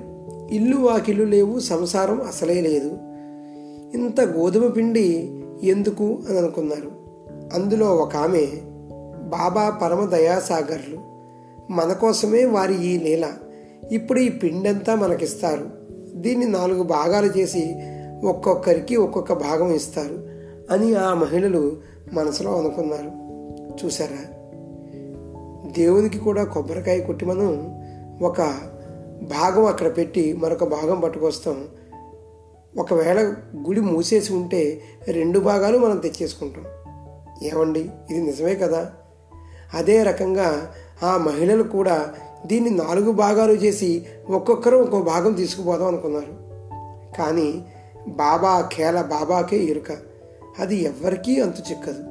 [0.54, 2.98] ఇల్లు వాకిల్లు లేవు సంసారం అసలే లేదు.
[3.94, 6.90] ఇంత గోధుమ పిండి ఎందుకు అని అనుకున్నారు.
[7.54, 8.46] అందులో ఒక ఆమె
[9.22, 10.98] బాబా పరమ దయాసాగర్లు
[11.72, 13.32] మన కోసమే వారి ఈ నేల
[13.92, 15.81] ఇప్పుడు ఈ పిండంతా మనకిస్తారు.
[16.12, 17.76] దీన్ని నాలుగు భాగాలు చేసి
[18.24, 20.28] ఒక్కొక్కరికి ఒక్కొక్క భాగం ఇస్తారు
[20.70, 21.76] అని ఆ మహిళలు
[22.12, 23.10] మనసులో అనుకున్నారు.
[23.84, 24.34] చూసారా
[25.72, 27.80] దేవునికి కూడా కొబ్బరికాయ కొట్టి మనం
[28.22, 28.40] ఒక
[29.22, 31.64] భాగం అక్కడ పెట్టి మరొక భాగం పట్టుకొస్తాం.
[32.78, 33.34] ఒకవేళ
[33.66, 36.64] గుడి మూసేసి ఉంటే రెండు భాగాలు మనం తెచ్చేసుకుంటాం.
[37.42, 37.90] ఏమండి?
[38.10, 38.92] ఇది నిజమే కదా?
[39.74, 40.70] అదే రకంగా
[41.02, 42.14] ఆ మహిళలు కూడా
[42.46, 46.42] దీన్ని నాలుగు భాగాలు చేసి ఒక్కొక్కరు ఒక్కో భాగం తీసుకుపోదాం అనుకున్నారు.
[47.18, 47.64] కానీ
[48.08, 49.92] బాబా కేల బాబాకే ఎరుక.
[50.58, 52.04] అది ఎవ్వరికీ అంతు చిక్కదు.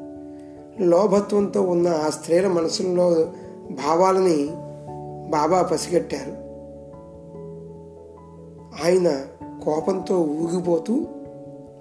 [0.83, 3.31] లోభత్వంతో ఉన్న ఆ స్త్రీల మనసుల్లో
[3.71, 4.47] భావాలని
[5.31, 6.31] బాబా పసిగట్టారు.
[8.85, 9.17] ఆయన
[9.63, 11.05] కోపంతో ఊగిపోతూ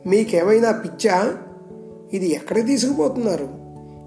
[0.06, 1.34] మీకేమైనా పిచ్చా?
[2.12, 3.48] ఇది ఎక్కడికి తీసుకుపోతున్నారు?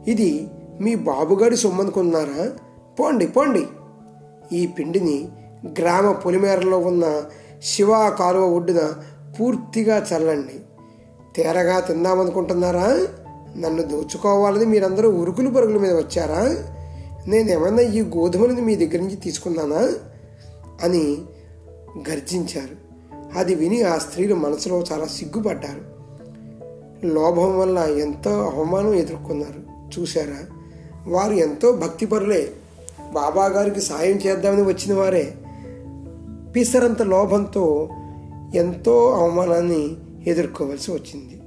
[0.08, 0.48] ఇది
[0.82, 2.52] మీ బాబుగాడి సొమ్మనుకున్నారా
[3.00, 3.68] పోండి పోండి.
[4.54, 5.28] ఈ పిండిని
[5.80, 7.22] గ్రామ పొలిమేరలో ఉన్న
[7.64, 8.94] శివ కాలువ ఒడ్డున
[9.40, 10.60] పూర్తిగా చల్లండి.
[11.36, 13.08] తేరగా తిందామనుకుంటున్నారా?
[13.58, 16.64] నన్ను దోచుకోవాలని మీరందరూ ఉరుకులు పరుగుల మీద వచ్చారా?
[17.28, 19.94] నేనేమన్నా ఈ గోధుమలను మీ దగ్గర నుంచి తీసుకున్నానా?
[20.84, 21.18] అని
[22.10, 22.84] గర్జించారు.
[23.40, 25.94] అది విని ఆ స్త్రీలు మనసులో చాలా సిగ్గుపడ్డారు.
[27.06, 29.60] లోభం వల్ల ఎంతో అవమానం ఎదుర్కొన్నారు.
[30.00, 30.46] చూశారా?
[31.08, 32.52] వారు ఎంతో భక్తిపరులే.
[33.14, 35.34] బాబా గారికి సాయం చేద్దామని వచ్చిన వారే
[36.56, 37.90] పిసరంత లోభంతో
[38.56, 39.98] ఎంతో అవమానాన్ని
[40.28, 41.42] ఎదుర్కోవలసి వచ్చింది.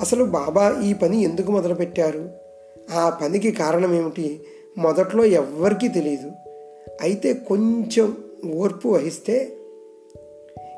[0.00, 2.30] అసలు బాబా ఈ పని ఎందుకు మొదలుపెట్టారు?
[2.96, 4.40] ఆ పనికి కారణం ఏమిటి
[4.78, 6.30] మొదట్లో ఎవ్వరికీ తెలియదు
[7.00, 8.16] అయితే కొంచెం
[8.54, 9.52] ఓర్పు వహిస్తే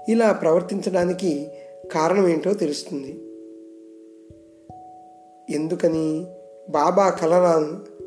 [0.09, 1.49] ఇలా ప్రవర్తించడానికి
[1.93, 3.13] కారణం ఏంటో తెలుస్తుంది.
[5.55, 6.27] ఎందుకని?
[6.71, 8.01] బాబా కలరాను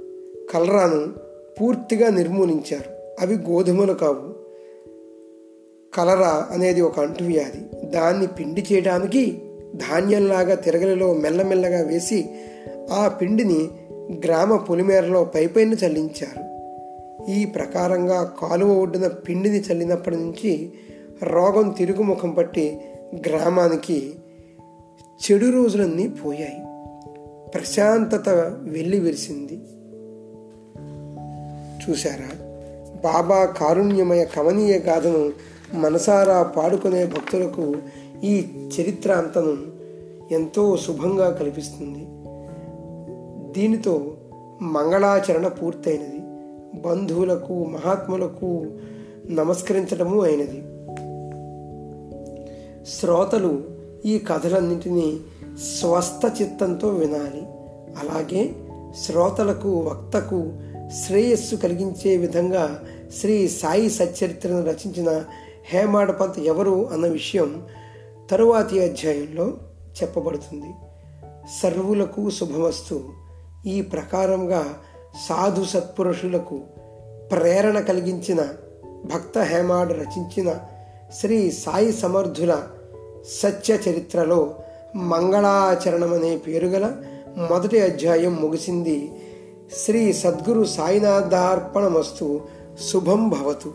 [0.52, 1.23] కలరాను
[1.62, 2.94] పూర్తిగా నిర్మూలించారు.
[3.20, 4.44] అవి గోధుమలు కావు.
[5.96, 9.42] కలరా అనేది ఒక అంటువ్యాధి దాన్ని పిండి చేయడానికి
[9.76, 12.30] ధాన్యంలాగా తిరగలిలో మెల్లమెల్లగా వేసి
[12.92, 13.70] ఆ పిండిని
[14.26, 16.54] గ్రామ పొలిమేరలో పైపైన చల్లించారు.
[17.32, 20.72] ఈ ప్రకారంగా కాలువ ఒడ్డున పిండిని చల్లినప్పటి నుంచి
[21.24, 22.82] రోగం తిరుగుముఖం పట్టి
[23.28, 24.14] గ్రామానికి
[25.14, 26.62] చెడు రోజులన్నీ పోయాయి.
[27.52, 28.30] ప్రశాంతత
[28.62, 29.60] వెళ్ళి విరిసింది.
[31.90, 32.46] చూశారా?
[33.04, 35.32] బాబా కారుణ్యమయ కమనీయ గాథను
[35.74, 37.76] మనసారా పాడుకునే భక్తులకు
[38.24, 38.48] ఈ
[38.80, 39.58] చరిత్రాంతను
[40.34, 42.08] ఎంతో శుభంగా కల్పిస్తుంది.
[43.54, 44.14] దీనితో
[44.62, 46.20] మంగళాచరణ పూర్తయినది.
[46.82, 48.66] బంధువులకు మహాత్ములకు
[49.30, 50.62] నమస్కరించడము అయినది.
[53.00, 53.64] శ్రోతలు
[54.06, 55.18] ఈ కథలన్నింటినీ
[55.80, 57.42] స్వస్థ చిత్తంతో వినాలి.
[58.00, 58.50] అలాగే
[59.06, 60.54] శ్రోతలకు వక్తకు
[61.02, 62.84] శ్రేయస్సు కలిగించే విధంగా
[63.20, 65.24] శ్రీ సాయి సచ్చరిత్రను రచించిన
[65.66, 67.68] హేమాడపంత్ ఎవరు అన్న విషయం
[68.32, 69.54] తరువాతి అధ్యాయంలో
[70.02, 70.74] చెప్పబడుతుంది.
[71.64, 73.04] సర్వులకు శుభమస్తు.
[73.66, 74.66] ఈ ప్రకారంగా
[75.30, 76.62] సాధు సత్పురుషులకు
[77.32, 78.48] ప్రేరణ కలిగించిన
[79.06, 80.56] భక్త హేమాడు రచించిన
[81.20, 82.64] శ్రీ సాయి సమర్థుల
[83.28, 84.56] సత్య చరిత్రలో
[84.96, 86.92] మంగళాచరణం అనే పేరుగల
[87.38, 89.12] మొదటి అధ్యాయం ముగిసింది.
[89.72, 92.42] శ్రీ సద్గురు సాయినాథార్పణమస్తు.
[92.88, 93.74] శుభం భవతు.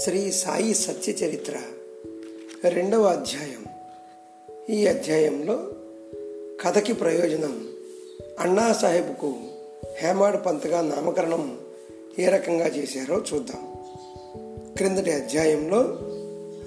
[0.00, 1.52] శ్రీ సాయి సత్య చరిత్ర
[2.68, 3.64] రెండవ అధ్యాయం.
[4.70, 5.60] ఈ అధ్యాయంలో
[6.60, 7.68] కథకి ప్రయోజనం
[8.40, 9.34] అన్నా సాహెబ్కు
[10.02, 11.58] హేమాడ్ పంత్గా నామకరణం
[12.18, 13.73] ఏ రకంగా చేశారో చూద్దాం.
[14.76, 15.84] క్రిందటి అధ్యాయంలో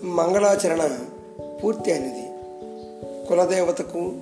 [0.03, 0.99] మంగళాచరణ
[1.63, 2.31] పూర్తి అయినది.
[3.27, 4.13] కులదేవతకు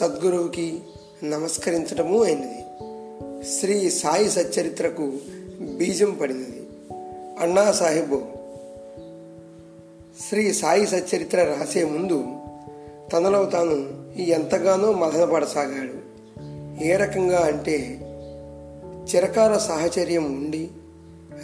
[0.00, 0.80] సద్గురువుకి
[1.24, 2.64] నమస్కరించడము అయినది.
[3.44, 5.12] శ్రీ సాయి సచ్చరిత్రకు
[5.60, 6.66] బీజం పడినది.
[7.38, 8.22] అన్నా సాహెబు
[10.28, 12.24] శ్రీ సాయి సచ్చరిత్ర రాసే ముందు
[13.12, 16.12] తనలో తాను ఎంతగానో మదనపడసాగాడు
[16.84, 17.98] ఏ రకంగా అంటే
[19.04, 20.68] చిరకాల సాహచర్యం ఉండి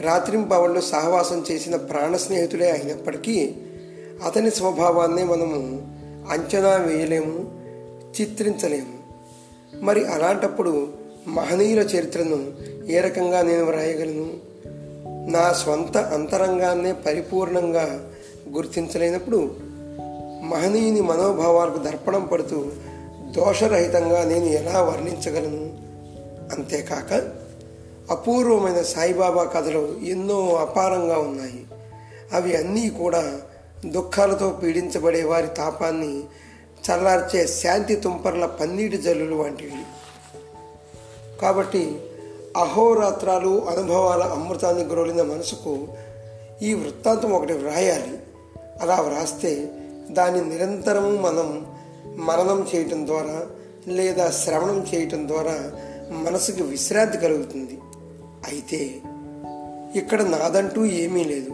[0.00, 3.54] రాత్రింపవళ్ళు సహవాసం చేసిన ప్రాణ స్నేహితులే అయినప్పటికీ
[4.26, 5.82] అతని స్వభావాన్ని మనము
[6.30, 7.58] అంచనా వేయలేము
[8.20, 8.98] చిత్రించలేము.
[9.80, 10.88] మరి అలాంటప్పుడు
[11.26, 12.52] మహనీయుల చరిత్రను
[12.86, 14.48] ఏ రకంగా నేను వ్రాయగలను?
[15.30, 18.10] నా స్వంత అంతరంగాన్నే పరిపూర్ణంగా
[18.52, 19.56] గుర్తించలేనప్పుడు
[20.42, 22.66] మహనీయుని మనోభావాలకు దర్పణం పడుతూ
[23.36, 25.88] దోషరహితంగా నేను ఎలా వర్ణించగలను?
[26.54, 27.12] అంతేకాక
[28.10, 31.66] అపూర్వమైన సాయిబాబా కథలు ఎన్నో అపారంగా ఉన్నాయి.
[32.32, 33.40] అవి అన్నీ కూడా
[33.86, 36.22] దుఃఖాలతో పీడించబడే వారి తాపాన్ని
[36.90, 39.82] చల్లార్చే శాంతి తుంపర్ల పన్నీటి జల్లులు వంటివి.
[41.42, 42.00] కాబట్టి
[42.56, 45.88] అహోరాత్రాలు అనుభవాల అమృతాన్ని గ్రోలిన మనసుకు
[46.62, 48.18] ఈ వృత్తాంతం ఒకటి వ్రాయాలి.
[48.82, 49.70] అలా వ్రాస్తే
[50.10, 51.66] దాన్ని నిరంతరము మనం
[52.06, 53.46] మననం చేయటం ద్వారా
[53.88, 55.72] లేదా శ్రవణం చేయటం ద్వారా
[56.10, 57.78] మనసుకు విశ్రాంతి కలుగుతుంది.
[58.46, 59.00] అయితే
[59.94, 61.50] ఇక్కడ నాదంటూ ఏమీ లేదు.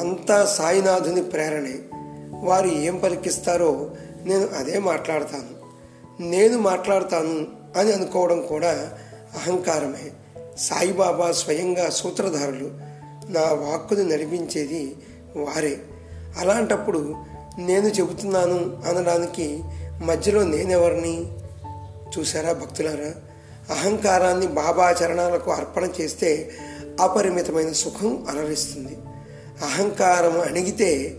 [0.00, 1.78] అంతా సాయినాథుని ప్రేరణే.
[2.46, 3.90] వారు ఏం పలికిస్తారో
[4.24, 5.64] నేను అదే మాట్లాడతాను.
[6.22, 7.46] నేను మాట్లాడతాను
[7.78, 8.92] అని అనుకోవడం కూడా
[9.34, 10.10] అహంకారమే.
[10.58, 12.70] సాయిబాబా స్వయంగా సూత్రధారులు
[13.28, 14.96] నా వాక్కుని నడిపించేది
[15.36, 15.80] వారే.
[16.38, 17.16] అలాంటప్పుడు
[17.58, 19.62] నేను చెబుతున్నాను అనడానికి
[20.02, 21.32] మధ్యలో నేనెవరిని?
[22.18, 23.14] చూసారా భక్తులారా?
[23.70, 26.50] అహంకారాన్ని బాబా చరణాలకు అర్పణ చేస్తే
[27.00, 28.96] అపరిమితమైన సుఖం అలరిస్తుంది.
[29.62, 31.16] అహంకారం అణిగితే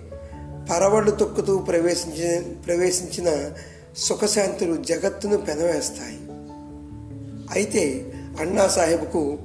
[0.71, 3.51] పరవళ్ళు తొక్కుతూ ప్రవేశించిన ప్రవేశించిన
[3.97, 6.19] సుఖశాంతులు జగత్తును పెనవేస్తాయి.
[7.51, 9.37] అయితే అన్నా సాహెబ్కు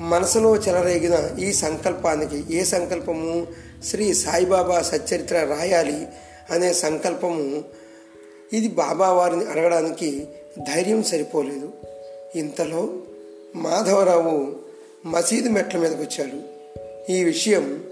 [0.00, 3.46] మనసులో చెలరేగిన ఈ సంకల్పానికి ఏ సంకల్పము?
[3.84, 6.08] శ్రీ సాయిబాబా సచ్చరిత్ర రాయాలి
[6.50, 7.64] అనే సంకల్పము.
[8.52, 10.28] ఇది బాబా వారిని అడగడానికి
[10.74, 11.72] ధైర్యం సరిపోలేదు.
[12.36, 12.88] ఇంతలో
[13.56, 14.56] మాధవరావు
[15.06, 16.58] మసీదు మెట్ల మీదకు వచ్చాడు.
[17.12, 17.84] ఈ విషయం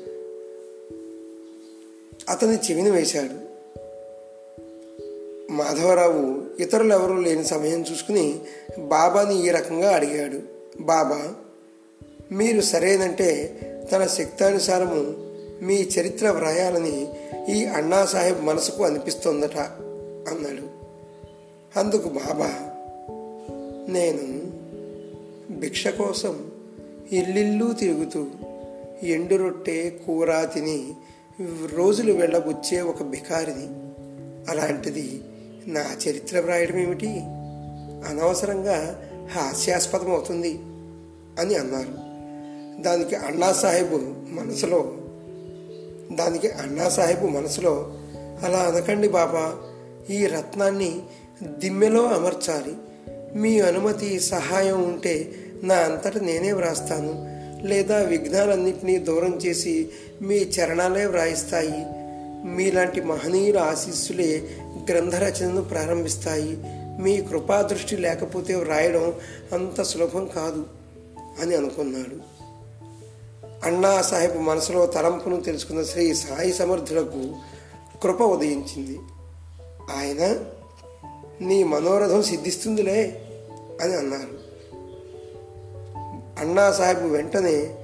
[2.29, 3.47] అతని చెవిని వేశాడు.
[5.53, 8.41] మాధవరావు ఇతరులు ఎవరూ లేని సమయం చూసుకుని
[8.79, 10.39] బాబాని ఈ రకంగా అడిగాడు.
[10.81, 11.35] బాబా
[12.33, 13.59] మీరు సరేనంటే
[13.93, 15.15] తన శక్తానుసారము
[15.65, 17.09] మీ చరిత్ర వ్రాయాలని
[17.49, 19.57] ఈ అన్నా సాహెబ్ మనసుకు అనిపిస్తోందట
[20.29, 20.77] అన్నాడు.
[21.79, 22.76] అందుకు బాబా
[23.89, 24.43] నేను
[25.59, 26.51] భిక్ష కోసం
[27.13, 28.27] ఇల్లిల్లు తిరుగుతూ
[29.03, 30.93] ఎండు రొట్టె కూర తిని
[31.75, 33.67] రోజులు వెళ్ళబుచ్చే ఒక బికారిది
[34.51, 35.21] అలాంటిది
[35.67, 37.09] నా చరిత్ర వ్రాయడం ఏమిటి?
[38.09, 40.59] అనవసరంగా హాస్యాస్పదం అవుతుంది
[41.41, 42.07] అని అన్నారు.
[42.83, 44.97] దానికి అన్నా సాహెబ్ మనసులో
[46.13, 47.95] దానికి అన్నా సాహెబ్ మనసులో
[48.43, 49.57] అలా అనకండి బాబా
[50.11, 51.03] ఈ రత్నాన్ని
[51.43, 52.75] దిమ్మెలో అమర్చాలి.
[53.35, 57.37] మీ అనుమతి సహాయం ఉంటే నా అంతట నేనే వ్రాస్తాను.
[57.67, 59.89] లేదా విఘ్నాలన్నింటినీ దూరం చేసి
[60.23, 61.87] మీ చరణాలే వ్రాయిస్తాయి.
[62.49, 64.49] మీలాంటి మహనీయుల ఆశీస్సులే
[64.91, 66.59] గ్రంథరచనను ప్రారంభిస్తాయి.
[67.03, 69.13] మీ కృపాదృష్టి లేకపోతే వ్రాయడం
[69.53, 70.67] అంత సులభం కాదు
[71.43, 72.37] అని అనుకున్నాడు.
[73.65, 77.37] అన్నా సాహెబ్ మనసులో తలంపును తెలుసుకున్న శ్రీ సాయి సమర్థులకు
[78.03, 78.99] కృప ఉదయించింది.
[79.97, 80.45] ఆయన
[81.41, 83.23] నీ మనోరథం సిద్ధిస్తుందిలే
[83.83, 84.47] అని అన్నారు.
[86.39, 87.77] అన్నా సాహెబ్ వెంటనే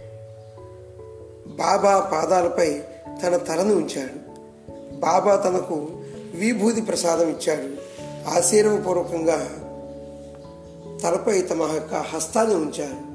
[1.46, 2.82] బాబా పాదాలపై
[3.22, 4.32] తన తలను ఉంచాడు.
[4.96, 5.88] బాబా తనకు
[6.34, 7.92] విభూతి ప్రసాదం ఇచ్చాడు.
[8.28, 9.48] ఆశీర్వపూర్వకంగా
[11.02, 13.12] తలపై తమ యొక్క హస్తాన్ని ఉంచారు.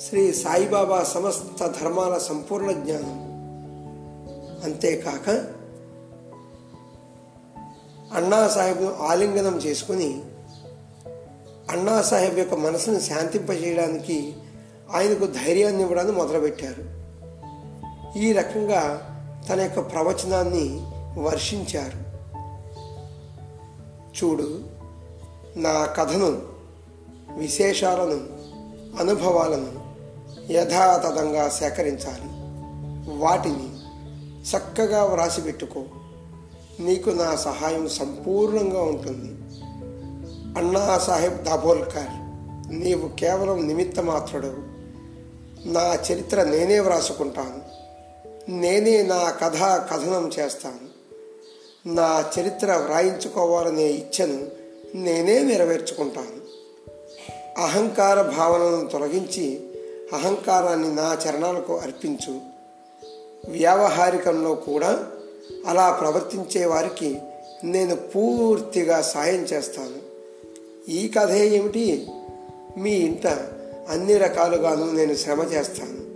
[0.00, 3.30] శ్రీ సాయిబాబా సమస్త ధర్మాల సంపూర్ణ జ్ఞానం.
[4.64, 5.59] అంతేకాక
[8.14, 10.22] అన్నాసాహెబ్ను ఆలింగనం చేసుకుని
[11.70, 14.34] అన్నాసాహెబ్ యొక్క మనసును శాంతింపజేయడానికి
[14.94, 17.00] ఆయనకు ధైర్యాన్ని ఇవ్వడాన్ని మొదలుపెట్టారు.
[18.18, 19.06] ఈ రకంగా
[19.48, 20.80] తన యొక్క ప్రవచనాన్ని
[21.22, 22.10] వర్షించారు.
[24.16, 24.64] చూడు
[25.56, 26.42] నా కథను
[27.36, 28.40] విశేషాలను
[29.00, 29.90] అనుభవాలను
[30.52, 32.40] యథాతథంగా సేకరించాలి.
[33.18, 33.76] వాటిని
[34.50, 35.82] చక్కగా వ్రాసిపెట్టుకో.
[36.80, 39.40] నీకు నా సహాయం సంపూర్ణంగా ఉంటుంది.
[40.58, 42.20] అన్నా సాహెబ్ దాబోల్కర్
[42.74, 44.52] నీవు కేవలం నిమిత్త మాత్రుడు
[45.68, 47.80] నా చరిత్ర నేనే వ్రాసుకుంటాను.
[48.50, 49.56] నేనే నా కథ
[49.92, 50.90] కథనం చేస్తాను.
[51.88, 54.46] నా చరిత్ర వ్రాయించుకోవాలనే ఇచ్ఛను
[54.94, 56.40] నేనే నెరవేర్చుకుంటాను.
[57.60, 59.70] అహంకార భావనను తొలగించి
[60.12, 62.40] అహంకారాన్ని నా చరణాలకు అర్పించు.
[63.50, 65.06] వ్యావహారికంలో కూడా
[65.66, 67.18] అలా ప్రవర్తించే వారికి
[67.64, 70.10] నేను పూర్తిగా సాయం చేస్తాను.
[70.90, 72.06] ఈ కథ ఏమిటి?
[72.78, 73.26] మీ ఇంట
[73.88, 76.10] అన్ని రకాలుగాను నేను శ్రమ చేస్తాను.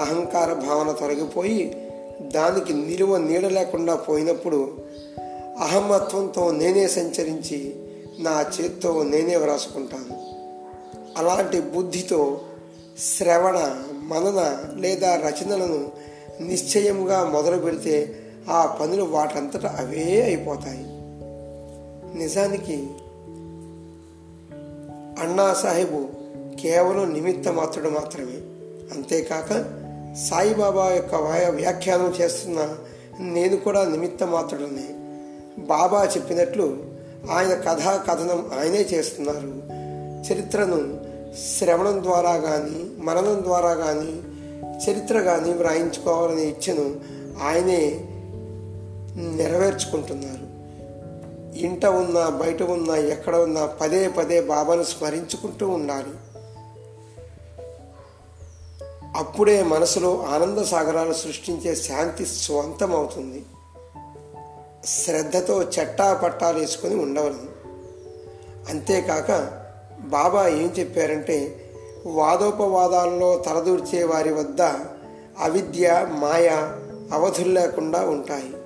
[0.00, 1.88] అహంకార భావన తొలగిపోయి
[2.20, 4.78] దానికి నిలువ నీడ లేకుండా పోయినప్పుడు
[5.60, 7.76] అహమత్వంతో నేనే సంచరించి
[8.18, 10.34] నా చేత్తో నేనే వ్రాసుకుంటాను.
[11.16, 12.40] అలాంటి బుద్ధితో
[12.98, 15.92] శ్రవణ మనన లేదా రచనలను
[16.40, 20.84] నిశ్చయంగా మొదలు పెడితే ఆ పనులు వాటంతట అవే అయిపోతాయి.
[22.18, 22.88] నిజానికి
[25.22, 26.08] అన్నా సాహెబు
[26.62, 28.32] కేవలం నిమిత్త మాత్రుడు మాత్రమే.
[28.94, 29.48] అంతేకాక
[30.14, 31.14] సాయిబాబా యొక్క
[31.50, 32.76] వ్యాఖ్యానం చేస్తున్న
[33.20, 34.94] నేను కూడా నిమిత్త మాత్రుడనే
[35.64, 36.82] బాబా చెప్పినట్లు
[37.30, 39.74] ఆయన కథా కథనం ఆయనే చేస్తున్నారు.
[40.32, 41.00] చరిత్రను
[41.58, 44.22] శ్రవణం ద్వారా కానీ మరణం ద్వారా కానీ
[44.84, 46.94] చరిత్ర కానీ వ్రాయించుకోవాలనే ఇచ్చను
[47.42, 48.08] ఆయనే
[49.16, 50.54] నెరవేర్చుకుంటున్నారు.
[51.58, 56.14] ఇంట ఉన్నా బయట ఉన్నా ఎక్కడ ఉన్నా పదే పదే బాబాను స్మరించుకుంటూ ఉండాలి.
[59.16, 63.44] అప్పుడే మనసులో ఆనంద సాగరాలు సృష్టించే శాంతి స్వంతమవుతుంది.
[64.86, 67.54] శ్రద్ధతో చట్టా పట్టాలు వేసుకొని ఉండవలను
[68.68, 69.60] అంతేకాక
[70.00, 71.70] బాబా ఏం చెప్పారంటే
[72.06, 74.62] వాదోపవాదాల్లో తలదూర్చే వారి వద్ద
[75.38, 76.48] అవిద్య మాయ
[77.12, 78.63] అవధులు లేకుండా ఉంటాయి.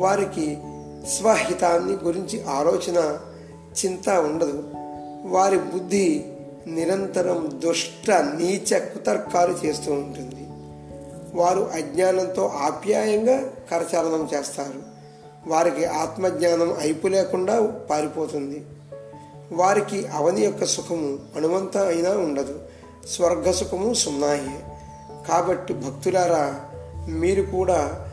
[0.00, 0.58] వారికి
[1.08, 3.18] స్వహితాన్ని గురించి ఆలోచన
[3.84, 4.64] చింత ఉండదు.
[5.24, 6.24] వారి బుద్ధి
[6.66, 10.46] నిరంతరం దుష్ట నీచ కుతర్కాలు చేస్తూ ఉంటుంది.
[11.34, 14.82] వారు అజ్ఞానంతో ఆప్యాయంగా కరచాలనం చేస్తారు.
[15.46, 18.64] వారికి ఆత్మజ్ఞానం అయిపు లేకుండా పారిపోతుంది.
[19.52, 22.58] వారికి అవని యొక్క సుఖము అణువంత అయినా ఉండదు.
[23.08, 24.62] స్వర్గ సుఖము సున్నాయే.
[25.28, 26.60] కాబట్టి భక్తులారా
[27.08, 28.06] మీరు కూడా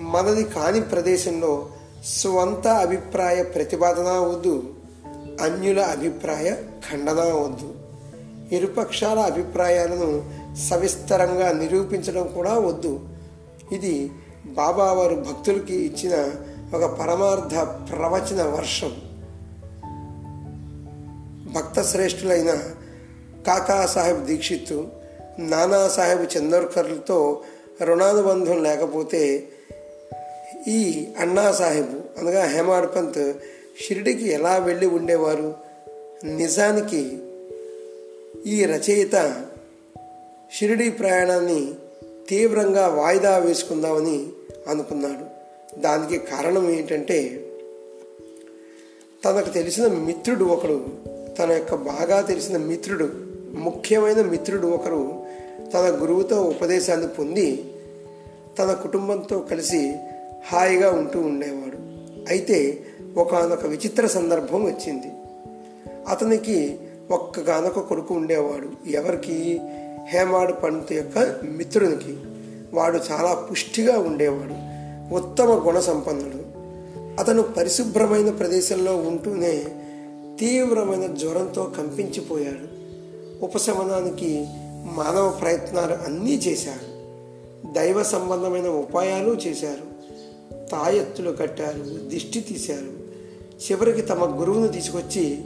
[0.00, 1.68] మనది కాని ప్రదేశంలో
[2.04, 4.74] స్వంత అభిప్రాయ ప్రతిపాదన వద్దు
[5.40, 6.54] అన్యుల అభిప్రాయ
[6.90, 7.74] ఖండన వద్దు.
[8.54, 13.00] ఇరుపక్షాల అభిప్రాయాలను సవిస్తరంగా నిరూపించడం కూడా వద్దు.
[13.72, 14.10] ఇది
[14.44, 16.30] బాబావారు భక్తులకి ఇచ్చిన
[16.76, 17.54] ఒక పరమార్థ
[17.90, 18.92] ప్రవచన వర్షం.
[21.52, 22.58] భక్త శ్రేష్ఠులైన
[23.46, 24.84] కాకాసాహెబ్ దీక్షిత్
[25.38, 27.40] నానాసాహెబ్ చందోర్కర్లతో
[27.82, 29.48] రుణానుబంధం లేకపోతే
[30.68, 33.32] ఈ అన్నా సాహెబ్ అనగా హేమాడ్ పంత్
[33.84, 35.54] షిరిడికి ఎలా వెళ్ళి ఉండేవారు?
[36.24, 37.18] నిజానికి
[38.46, 39.44] ఈ రచయిత
[40.58, 41.74] షిరిడి ప్రయాణాన్ని
[42.28, 44.26] తీవ్రంగా వాయిదా వేసుకుందామని
[44.68, 45.42] అనుకున్నాడు.
[45.80, 47.46] దానికి కారణం ఏంటంటే
[49.24, 50.86] తనకు తెలిసిన మిత్రుడు ఒకడు
[51.38, 53.10] తన యొక్క బాగా తెలిసిన మిత్రుడు
[53.54, 55.22] ముఖ్యమైన మిత్రుడు ఒకరు
[55.74, 57.64] తన గురువుతో ఉపదేశాన్ని పొంది
[58.58, 59.94] తన కుటుంబంతో కలిసి
[60.48, 61.76] హాయిగా ఉంటూ ఉండేవాడు.
[62.28, 62.82] అయితే
[63.16, 65.12] ఒకనొక విచిత్ర సందర్భం వచ్చింది.
[66.08, 66.78] అతనికి
[67.10, 68.88] ఒక్కగానొక కొడుకు ఉండేవాడు.
[68.88, 69.60] ఎవరికి?
[70.06, 72.16] హేమాడు పండిత్ యొక్క మిత్రునికి.
[72.74, 74.72] వాడు చాలా పుష్టిగా ఉండేవాడు.
[75.14, 76.52] ఉత్తమ గుణ సంపన్నుడు.
[77.20, 79.64] అతను పరిశుభ్రమైన ప్రదేశంలో ఉంటూనే
[80.40, 82.82] తీవ్రమైన జ్వరంతో కంపించిపోయాడు.
[83.44, 84.46] ఉపశమనానికి
[84.96, 86.92] మానవ ప్రయత్నాలు అన్నీ చేశారు
[87.72, 89.91] దైవ సంబంధమైన ఉపాయాలు చేశారు.
[90.72, 93.02] తాయెత్తులు కట్టారు దిష్టి తీశారు.
[93.62, 95.44] చివరికి తమ గురువును తీసుకొచ్చి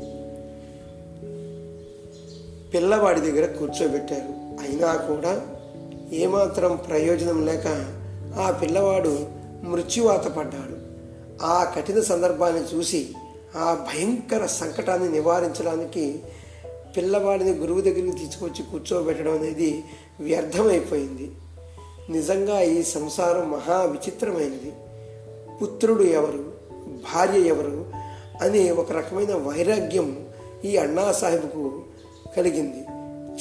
[2.74, 4.46] పిల్లవాడి దగ్గర కూర్చోబెట్టారు.
[4.62, 5.46] అయినా కూడా
[6.12, 7.66] ఏమాత్రం ప్రయోజనం లేక
[8.38, 9.26] ఆ పిల్లవాడు
[9.62, 10.76] మృత్యువాత పడ్డాడు.
[11.44, 13.08] ఆ కఠిన సందర్భాన్ని చూసి
[13.56, 16.18] ఆ భయంకర సంకటాన్ని నివారించడానికి
[16.96, 19.84] పిల్లవాడిని గురువు దగ్గరికి తీసుకొచ్చి కూర్చోబెట్టడం అనేది
[20.20, 21.30] వ్యర్థమైపోయింది.
[22.10, 24.72] నిజంగా ఈ సంసారం మహా విచిత్రమైనది.
[25.62, 26.52] పుత్రుడు ఎవరు?
[26.88, 27.86] భార్య ఎవరు?
[28.42, 30.26] అనే ఒక రకమైన వైరాగ్యం
[30.64, 31.82] ఈ అన్నా సాహెబ్కు
[32.36, 32.84] కలిగింది.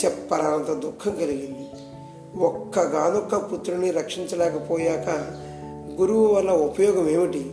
[0.06, 1.68] చెప్పరానంత దుఃఖం కలిగింది.
[2.44, 5.10] ఒక్కగానొక్క పుత్రుని రక్షించలేకపోయాక
[6.00, 7.52] గురువు వల్ల ఉపయోగం ఏమిటి?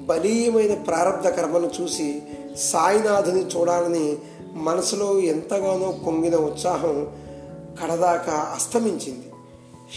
[0.00, 2.22] బలీయమైన ప్రారంభ కర్మను చూసి
[2.56, 4.16] సాయినాథుని చూడాలని
[4.52, 7.08] మనసులో ఎంతగానో పొంగిన ఉత్సాహం
[7.82, 9.32] కడదాకా అస్తమించింది.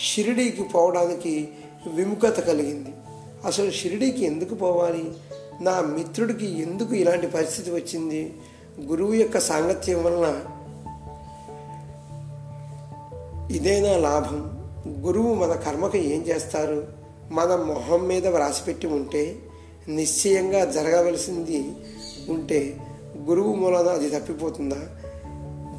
[0.03, 1.49] షిరిడీకి పోవడానికి
[1.87, 2.94] విముఖత కలిగింది.
[3.45, 5.11] అసలు షిరిడీకి ఎందుకు పోవాలి?
[5.61, 8.33] నా మిత్రుడికి ఎందుకు ఇలాంటి పరిస్థితి వచ్చింది?
[8.85, 10.41] గురువు యొక్క సాంగత్యం వలన
[13.51, 14.65] ఇదేనా లాభం.
[15.05, 16.87] గురువు మన కర్మకు ఏం చేస్తారు?
[17.31, 19.35] మన మొహం మీద వ్రాసిపెట్టి ఉంటే
[19.87, 21.71] నిశ్చయంగా జరగవలసింది
[22.29, 22.77] ఉంటే
[23.29, 24.87] గురువు మూలన అది తప్పిపోతుందా?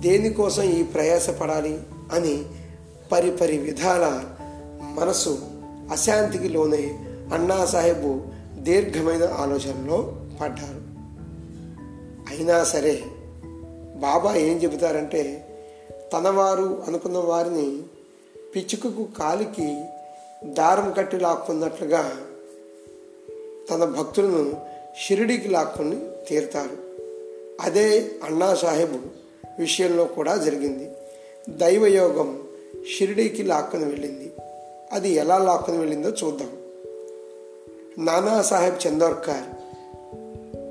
[0.00, 1.81] దేనికోసం ఈ ప్రయాస పడాలి
[2.12, 2.44] అని
[3.12, 4.24] పరిపరి విధాల
[4.94, 5.38] మనసు
[5.92, 8.22] అశాంతికి లోనే అన్నా సాహెబు
[8.58, 10.96] దీర్ఘమైన ఆలోచనలో పడ్డారు.
[12.30, 13.02] అయినా సరే
[13.94, 15.46] బాబా ఏం చెబుతారంటే
[16.12, 17.82] తనవారు అనుకున్న వారిని
[18.54, 19.84] పిచ్చుకకు కాలికి
[20.44, 22.12] దారం కట్టి లాక్కున్నట్లుగా
[23.70, 24.56] తన భక్తులను
[25.06, 26.76] షిరిడికి లాక్కొని తీరుతారు.
[27.60, 28.98] అదే అన్నా సాహెబు
[29.58, 30.90] విషయంలో కూడా జరిగింది.
[31.48, 32.42] దైవయోగం
[32.98, 34.32] షిరిడీకి లాక్కొని వెళ్ళింది.
[34.92, 36.50] అది ఎలా లాక్కొని వెళ్ళిందో చూద్దాం.
[37.98, 39.56] నానాసాహెబ్ చందోర్కర్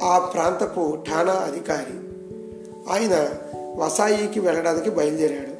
[0.04, 1.94] ఆ ప్రాంతపు ఠాణా అధికారి.
[2.92, 3.30] ఆయన
[3.76, 5.56] వసాయికి వెళ్ళడానికి బయలుదేరాడు.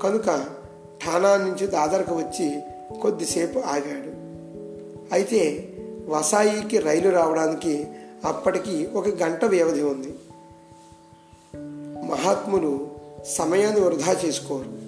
[0.00, 0.26] కనుక
[1.06, 2.60] ఠాణా నుంచి దాదరకు వచ్చి
[3.02, 4.10] కొద్దిసేపు ఆగాడు.
[5.14, 5.68] అయితే
[6.08, 7.86] వసాయికి రైలు రావడానికి
[8.24, 10.14] అప్పటికి ఒక గంట వ్యవధి ఉంది.
[12.10, 12.88] మహాత్ములు
[13.26, 14.86] సమయాన్ని వృధా చేసుకోరు.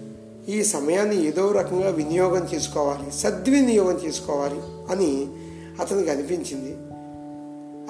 [0.51, 4.61] ఈ సమయాన్ని ఏదో రకంగా వినియోగం చేసుకోవాలి సద్వినియోగం చేసుకోవాలి
[4.91, 5.29] అని
[5.81, 6.77] అతనికి అనిపించింది.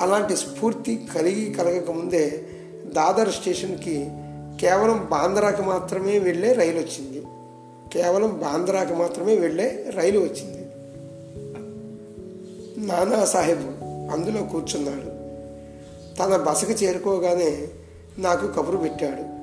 [0.03, 2.47] అలాంటి స్ఫూర్తి కలిగి కలగకముందే
[2.95, 4.09] దాదర్ స్టేషన్కి
[4.61, 7.27] కేవలం బాంద్రాకి మాత్రమే వెళ్ళే రైలు వచ్చింది.
[7.93, 10.59] కేవలం బాంద్రాకి మాత్రమే వెళ్ళే రైలు వచ్చింది.
[12.87, 15.19] నానా సాహెబ్ అందులో కూర్చున్నాడు.
[16.17, 17.69] తన బసకు చేరుకోగానే
[18.19, 19.39] నాకు కబురు పెట్టాడు.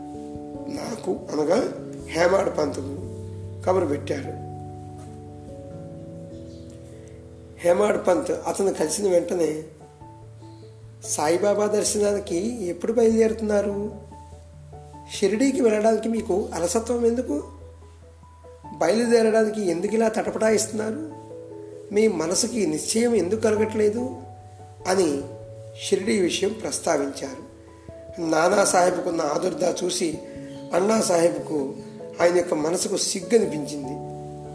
[0.72, 1.56] నాకు అనగా
[2.08, 2.96] హేమాడ్ పంతుకు
[3.66, 4.45] కబురు పెట్టాడు
[7.60, 9.64] హేమాడ్ పంత్ అతను కలిసిన వెంటనే
[11.06, 13.92] సాయిబాబా దర్శనానికి ఎప్పుడు బయలుదేరుతున్నారు?
[15.18, 17.44] షిరిడీకి వెళ్ళడానికి మీకు అలసత్వం ఎందుకు?
[18.78, 21.10] బయలుదేరడానికి ఎందుకు ఇలా తటపటాయిస్తున్నారు?
[21.94, 24.16] మీ మనసుకి నిశ్చయం ఎందుకు కలగట్లేదు?
[24.88, 25.22] అని
[25.84, 27.56] షిరిడీ విషయం ప్రస్తావించారు.
[28.22, 30.20] నానాసాహెబ్కున్న ఆదుర్దా చూసి
[30.74, 31.76] అన్నాసాహెబ్కు
[32.22, 33.94] ఆయన యొక్క మనసుకు సిగ్గనిపించింది.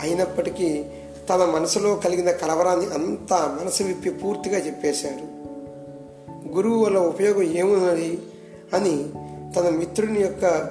[0.02, 0.84] అయినప్పటికీ
[1.30, 5.40] తన మనసులో కలిగిన కలవరాన్ని అంతా మనసు విప్పి పూర్తిగా చెప్పేశాడు.
[6.54, 8.22] గురువు వల్ల ఉపయోగం ఏమున్నది
[8.74, 9.10] అని
[9.56, 10.70] తన మిత్రుని యొక్క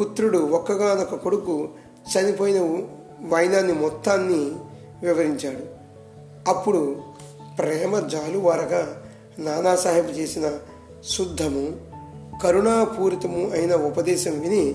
[0.00, 1.68] పుత్రుడు ఒక్కగానొక కొడుకు
[2.08, 2.60] చనిపోయిన
[3.28, 4.52] వైనాన్ని మొత్తాన్ని
[5.02, 5.64] వివరించాడు.
[6.50, 6.96] అప్పుడు
[7.58, 9.02] ప్రేమ జాలువారగా
[9.38, 10.50] నానాసాహెబ్ చేసిన
[11.08, 11.72] శుద్ధము
[12.42, 14.74] కరుణాపూరితము అయిన ఉపదేశం విని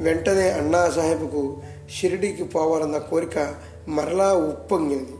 [0.00, 1.58] వెంటనే అన్నా సాహెబ్కు
[1.96, 3.54] షిరిడీకి పోవాలన్న కోరిక
[3.88, 5.12] మరలా ఉప్పొంగింది.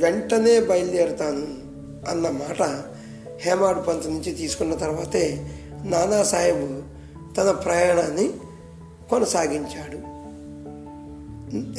[0.00, 1.46] వెంటనే బయలుదేరుతాను
[2.10, 2.62] అన్న మాట
[3.40, 5.54] హేమాడ్ పంత్ నుంచి తీసుకున్న తర్వాతే
[5.84, 6.82] నానాసాహెబ్
[7.36, 8.30] తన ప్రయాణాన్ని
[9.10, 10.16] కొనసాగించాడు.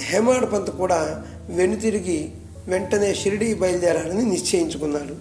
[0.01, 2.31] హేమాడ్ పంత్ కూడా వెనుతిరిగి
[2.67, 5.15] వెంటనే షిరిడీ బయలుదేరాలని నిశ్చయించుకున్నాడు.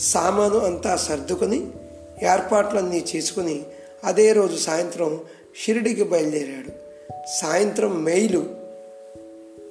[0.00, 1.66] సామాను అంతా సర్దుకొని
[2.22, 3.62] ఏర్పాట్లన్నీ చేసుకుని
[4.04, 5.20] అదే రోజు సాయంత్రం
[5.64, 6.72] షిరిడీకి బయలుదేరాడు.
[7.40, 8.61] సాయంత్రం మెయిలు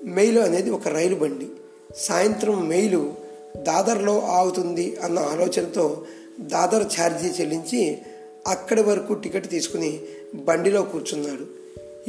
[0.04, 1.47] మెయిలు అనేది ఒక రైలు బండి.
[1.95, 3.14] సాయంత్రం మెయిలు
[3.58, 6.04] దాదర్లో ఆగుతుంది అన్న ఆలోచనతో
[6.39, 8.02] దాదర్ ఛార్జీ చెల్లించి
[8.47, 9.99] అక్కడి వరకు టికెట్ తీసుకుని
[10.36, 11.45] బండిలో కూర్చున్నాడు.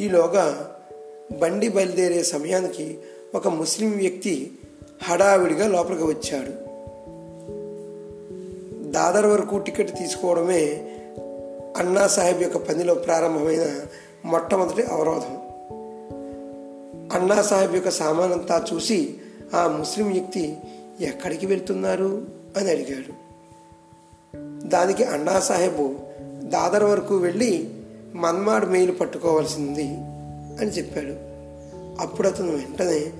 [0.00, 0.74] ఈలోగా
[1.38, 2.98] బండి బయలుదేరే సమయానికి
[3.34, 4.52] ఒక ముస్లిం వ్యక్తి
[5.02, 6.72] హడావిడిగా లోపలికి వచ్చాడు.
[8.90, 10.88] దాదర్ వరకు టికెట్ తీసుకోవడమే
[11.76, 13.80] అన్నా సాహెబ్ యొక్క పనిలో ప్రారంభమైన
[14.24, 15.41] మొట్టమొదటి అవరోధం.
[17.12, 19.14] అన్నా సాహెబ్ యొక్క సామానంతా చూసి
[19.54, 20.56] ఆ ముస్లిం వ్యక్తి
[21.00, 23.12] ఎక్కడికి వెళ్తున్నారు అని అడిగాడు.
[24.66, 25.94] దానికి అన్నా సాహెబు
[26.42, 27.68] దాదర్ వరకు వెళ్ళి
[28.14, 29.84] మన్మాడ్ మెయిల్ పట్టుకోవాల్సింది
[30.60, 31.14] అని చెప్పాడు.
[32.02, 33.12] అప్పుడు అతను వెంటనే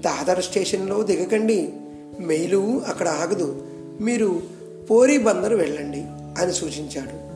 [0.00, 1.72] దాదర్ స్టేషన్లో దిగకండి
[2.20, 3.66] మెయిలు అక్కడ ఆగదు
[4.00, 4.42] మీరు
[4.90, 6.00] పోరీ బందరు వెళ్ళండి
[6.42, 7.32] అని సూచించాడు.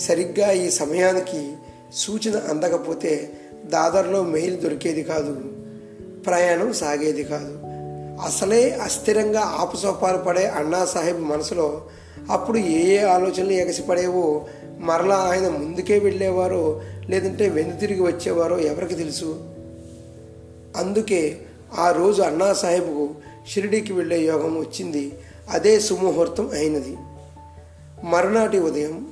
[0.00, 1.52] సరిగ్గా ఈ సమయానికి
[1.94, 3.30] సూచన అందకపోతే
[3.70, 5.32] దాదర్లో మెయిల్ దొరికేది కాదు.
[6.26, 7.58] ప్రయాణం సాగేది కాదు.
[8.26, 11.82] అసలే అస్థిరంగా ఆపసోపాలు పడే అన్నా సాహెబ్ మనసులో
[12.30, 14.46] అప్పుడు ఏ ఏ ఆలోచనలు ఎగసిపడేవో
[14.78, 19.44] మరలా ఆయన ముందుకే వెళ్ళేవారో లేదంటే వెనుతిరిగి వచ్చేవారో ఎవరికి తెలుసు?
[20.76, 21.38] అందుకే
[21.78, 23.08] ఆ రోజు అన్నా సాహెబ్కు
[23.48, 25.12] షిరిడీకి వెళ్ళే యోగం వచ్చింది.
[25.50, 26.96] అదే సుముహూర్తం అయినది.
[28.04, 29.06] మరునాటి ఉదయం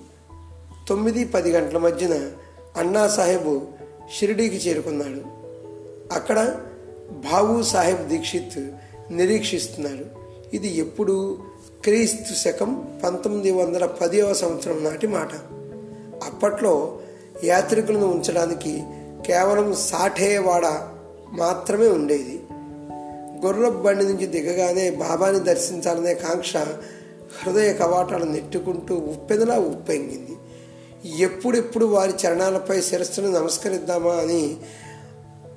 [0.88, 2.30] తొమ్మిది పది గంటల మధ్యన
[2.76, 3.62] అన్నా సాహెబు
[4.12, 5.20] షిరిడీకి చేరుకున్నాడు.
[6.14, 6.56] అక్కడ
[7.10, 8.70] బాబు సాహెబ్ దీక్షిత్
[9.12, 10.04] నిరీక్షిస్తున్నాడు
[10.56, 11.38] ఇది ఎప్పుడు
[11.84, 15.28] క్రీస్తు శకం పంతొమ్మిది వందల పదివ సంవత్సరం నాటి మాట.
[16.24, 16.98] అప్పట్లో
[17.44, 18.82] యాత్రికులను ఉంచడానికి
[19.26, 20.88] కేవలం సాఠేవాడ
[21.32, 22.42] మాత్రమే ఉండేది.
[23.46, 26.56] గుర్రపు బండి నుంచి దిగగానే బాబాని దర్శించాలనే కాంక్ష
[27.42, 30.33] హృదయ కవాటాలు నెట్టుకుంటూ ఉప్పెనలా ఉప్పెంగింది.
[31.04, 34.56] ఎప్పుడెప్పుడు వారి చరణాలపై శిరస్సును నమస్కరిద్దామా అని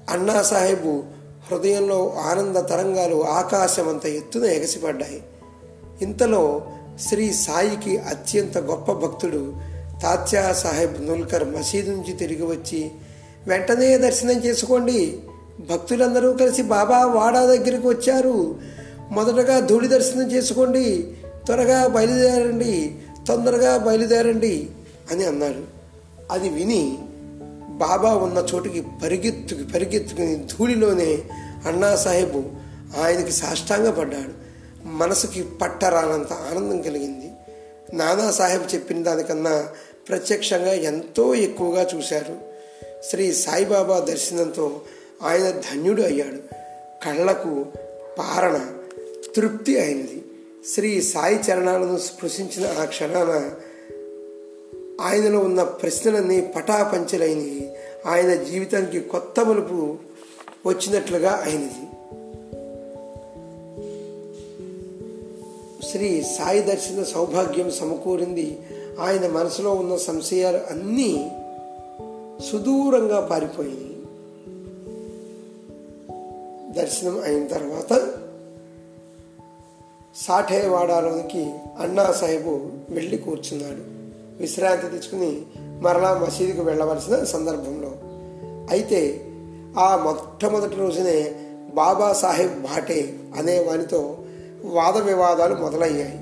[0.10, 1.04] అన్నా సాహెబు
[1.52, 5.24] హృదయంలో ఆనంద తరంగాలు ఆకాశమంత ఎత్తున ఎగసిపడ్డాయి.
[6.02, 6.62] ఇంతలో
[7.00, 9.56] శ్రీ సాయికి అత్యంత గొప్ప భక్తుడు
[10.04, 12.92] తాత్యా సాహెబ్ నుల్కర్ మసీదు నుంచి తిరిగి వచ్చి
[13.48, 15.20] వెంటనే దర్శనం చేసుకోండి.
[15.60, 18.56] భక్తులందరూ కలిసి బాబా వాడా దగ్గరికి వచ్చారు.
[19.12, 21.16] మొదటగా ధూళి దర్శనం చేసుకోండి.
[21.46, 22.96] త్వరగా బయలుదేరండి.
[23.28, 24.70] తొందరగా బయలుదేరండి.
[25.12, 25.64] అని అన్నాడు
[26.32, 26.98] అది విని
[27.70, 31.24] బాబా ఉన్న చోటుకి పరిగెత్తుకు పరిగెత్తుకుని ధూళిలోనే
[31.66, 32.44] అన్నా సాహెబు
[33.02, 34.48] ఆయనకి సాష్టాంగపడ్డాడు.
[34.88, 37.32] మనసుకి పట్టరానంత ఆనందం కలిగింది.
[37.94, 39.70] నానా సాహెబ్ చెప్పిన దానికన్నా
[40.10, 42.38] ప్రత్యక్షంగా ఎంతో ఎక్కువగా చూశారు.
[43.10, 44.82] శ్రీ సాయిబాబా దర్శనంతో
[45.24, 46.56] ఆయన ధన్యుడు అయ్యాడు.
[47.06, 47.66] కళ్ళకు
[48.20, 48.66] పారణ
[49.36, 50.24] తృప్తి అయింది.
[50.76, 53.52] శ్రీ సాయి చరణాలను స్పృశించిన ఆ క్షణాన
[55.02, 57.72] ఆయనలో ఉన్న ప్రశ్నలన్నీ పటాపంచలైనవి.
[58.06, 59.96] ఆయన జీవితానికి కొత్త మలుపు
[60.66, 61.88] వచ్చినట్లుగా అయినది.
[65.92, 68.60] శ్రీ సాయి దర్శన సౌభాగ్యం సమకూరింది.
[69.00, 71.32] ఆయన మనసులో ఉన్న సంశయాలు అన్నీ
[72.52, 73.98] సుదూరంగా పారిపోయాయి
[76.74, 78.14] దర్శనం అయిన తర్వాత
[80.16, 83.97] సాఠేవాడాలోనికి అన్నా సాహెబు వెళ్ళి కూర్చున్నాడు.
[84.38, 85.42] విశ్రాంతి తెచ్చుకుని
[85.82, 87.92] మరలా మసీదుకు వెళ్ళవలసిన సందర్భంలో.
[88.70, 89.22] అయితే
[89.78, 91.36] ఆ మొట్టమొదటి రోజునే
[91.76, 94.18] బాబా సాహెబ్ భాటే అనే వానితో
[94.66, 96.18] వాద వివాదాలు మొదలయ్యాయి.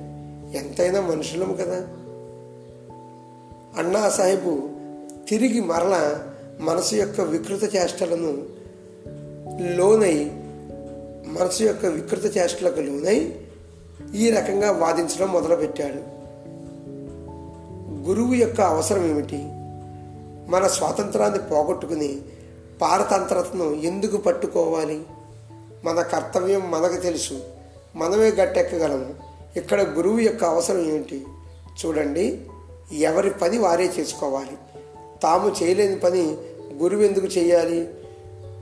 [0.58, 1.88] ఎంతైనా మనుషులం కదా.
[3.78, 4.70] అన్నా సాహెబు
[5.30, 6.20] తిరిగి మరల
[6.60, 8.44] మనసు యొక్క వికృత చేష్టలను
[9.76, 10.32] లోనై
[11.28, 13.36] మనసు యొక్క వికృత చేష్టలకు లోనై
[14.16, 16.15] ఈ రకంగా వాదించడం మొదలుపెట్టాడు.
[18.08, 19.38] గురువు యొక్క అవసరం ఏమిటి?
[20.52, 22.20] మన స్వాతంత్రాన్ని పోగొట్టుకుని
[22.82, 25.04] పారతంత్రతను ఎందుకు పట్టుకోవాలి?
[25.84, 27.34] మన కర్తవ్యం మనకు తెలుసు.
[27.96, 29.14] మనమే గట్టెక్కగలము.
[29.58, 31.26] ఇక్కడ గురువు యొక్క అవసరం ఏమిటి?
[31.86, 32.42] చూడండి.
[32.92, 34.58] ఎవరి పని వారే చేసుకోవాలి.
[35.24, 36.38] తాము చేయలేని పని
[36.82, 37.90] గురువు ఎందుకు చేయాలి?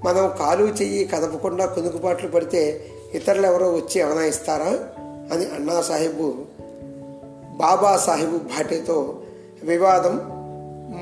[0.03, 4.65] మనం కాలు చెయ్యి కదపకుండా కొనుకుబాట్లు పడితే ఇతరులు ఎవరో వచ్చి అవనాయిస్తారా
[5.35, 6.33] అని అన్నా సాహెబు
[7.57, 9.19] బాబా సాహెబు భాటేతో
[9.63, 10.15] వివాదం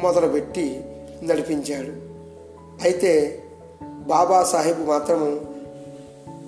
[0.01, 0.85] మొదలుపెట్టి
[1.23, 2.11] నడిపించాడు.
[2.83, 3.43] అయితే
[3.83, 5.39] బాబా సాహెబ్ మాత్రము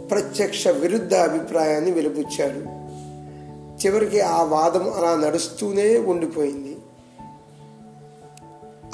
[0.09, 2.83] ప్రత్యక్ష విరుద్ధ అభిప్రాయాన్ని వెలుబుచ్చాడు.
[3.85, 6.77] చివరికి ఆ వాదం అలా నడుస్తూనే ఉండిపోయింది.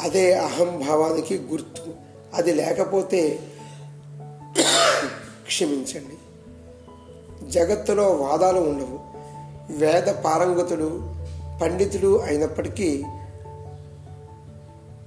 [0.01, 1.93] అదే అహంభావానికి గుర్తు.
[2.33, 3.39] అది లేకపోతే
[5.45, 6.17] క్షమించండి.
[7.51, 8.99] జగత్తులో వాదాలు ఉండవు.
[9.77, 11.18] వేద పారంగతుడు
[11.61, 13.03] పండితుడు అయినప్పటికీ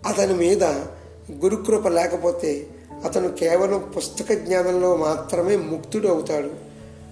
[0.07, 0.64] అతని మీద
[1.32, 2.66] గురుకృప లేకపోతే
[3.05, 6.50] అతను కేవలం పుస్తక జ్ఞానంలో మాత్రమే ముక్తుడు అవుతాడు.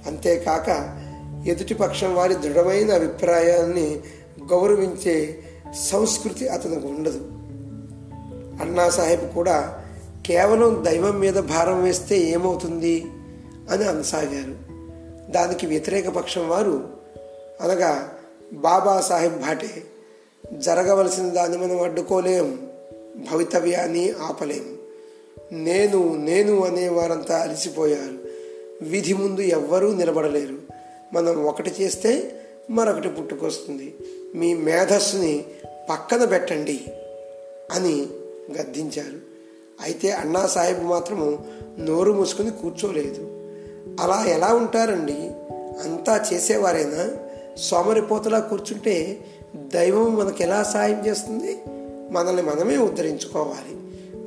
[0.06, 0.98] అంతేకాక
[1.46, 4.00] ఎదుటి పక్షం వారి దృఢమైన అభిప్రాయాన్ని
[4.50, 5.38] గౌరవించే
[5.74, 7.20] సంస్కృతి అతనికి ఉండదు.
[8.62, 9.84] అన్నా సాహెబ్ కూడా
[10.26, 13.06] కేవలం దైవం మీద భారం వేస్తే ఏమవుతుంది
[13.70, 14.70] అని అనసాగారు.
[15.32, 16.88] దానికి వ్యతిరేక పక్షం వారు
[17.60, 18.12] అనగా
[18.52, 19.82] బాబా సాహెబ్ భాటే
[20.52, 22.70] జరగవలసిన దాన్ని మనం అడ్డుకోలేం
[23.16, 24.78] భవితవ్యాన్ని ఆపలేం.
[25.52, 28.18] నేను నేను అనేవారంతా అలసిపోయారు.
[28.82, 30.58] విధి ముందు ఎవ్వరూ నిలబడలేరు.
[31.12, 32.40] మనం ఒకటి చేస్తే
[32.70, 33.94] మరొకటి పుట్టుకొస్తుంది.
[34.34, 35.44] మీ మేధస్సుని
[35.90, 36.84] పక్కన పెట్టండి
[37.72, 38.06] అని
[38.60, 39.18] గద్దించారు.
[39.80, 41.44] అయితే అన్నా సాహెబ్ మాత్రము
[41.78, 43.22] నోరు మూసుకుని కూర్చోలేదు.
[44.00, 45.30] అలా ఎలా ఉంటారండి?
[45.88, 47.29] అంతా చేసేవారేనా?
[47.56, 49.18] సోమరిపోతలా కూర్చుంటే
[49.56, 51.58] దైవం మనకు ఎలా సాయం చేస్తుంది?
[52.10, 53.76] మనల్ని మనమే ఉద్ధరించుకోవాలి.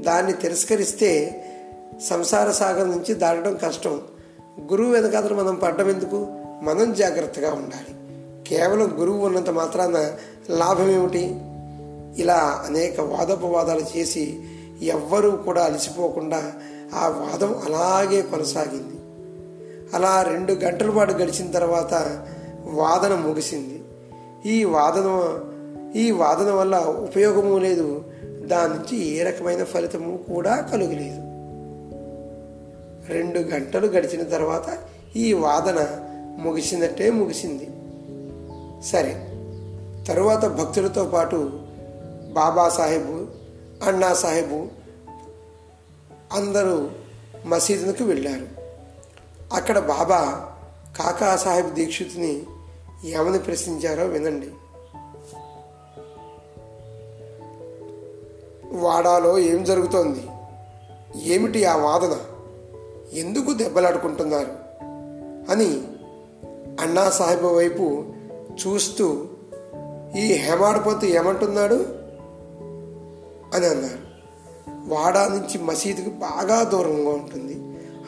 [0.04, 1.40] దాన్ని తిరస్కరిస్తే
[2.04, 4.02] సంసార సాగర్ నుంచి దాటడం కష్టం.
[4.72, 6.28] గురువు వెనకాతలు మనం పడ్డం ఎందుకు?
[6.62, 7.96] మనం జాగ్రత్తగా ఉండాలి.
[8.48, 10.12] కేవలం గురువు ఉన్నంత మాత్రాన
[10.50, 11.40] లాభం ఏమిటి?
[12.22, 14.40] ఇలా అనేక వాదోపవాదాలు చేసి
[14.82, 16.54] ఎవ్వరూ కూడా అలసిపోకుండా
[16.94, 19.00] ఆ వాదం అలాగే కొనసాగింది.
[19.96, 21.94] అలా రెండు గంటల పాటు గడిచిన తర్వాత
[22.64, 23.84] వాదన ముగిసింది.
[24.46, 25.40] ఈ వాదన
[25.96, 28.04] ఈ వాదన వల్ల ఉపయోగము లేదు.
[28.46, 31.34] దాని నుంచి ఏ రకమైన ఫలితము కూడా కలుగలేదు.
[33.14, 34.78] రెండు గంటలు గడిచిన తర్వాత
[35.16, 35.88] ఈ వాదన
[36.40, 37.70] ముగిసినట్టే ముగిసింది.
[38.86, 39.30] సరే
[40.08, 41.52] తరువాత భక్తులతో పాటు
[42.34, 43.28] బాబా సాహెబు
[43.90, 44.68] అన్నా సాహెబు
[46.34, 46.90] అందరూ
[47.46, 48.64] మసీదుకు వెళ్ళారు.
[49.54, 50.50] అక్కడ బాబా
[50.98, 52.44] కాకా సాహెబ్ దీక్షితుని
[53.04, 54.50] ఏమని ప్రశ్నించారో వినండి.
[58.78, 60.28] వాడాలో ఏం జరుగుతోంది?
[61.34, 62.20] ఏమిటి ఆ వాదన?
[63.14, 64.52] ఎందుకు దెబ్బలాడుకుంటున్నారు?
[65.52, 65.66] అని
[66.82, 68.06] అన్నా సాహెబ్ వైపు
[68.68, 69.28] చూస్తూ
[70.18, 71.76] ఈ హేమాడ్పంతు ఏమంటున్నాడు?
[73.56, 74.14] అని అన్నారు.
[74.70, 77.54] వాడా నుంచి మసీదుకు బాగా దూరంగా ఉంటుంది.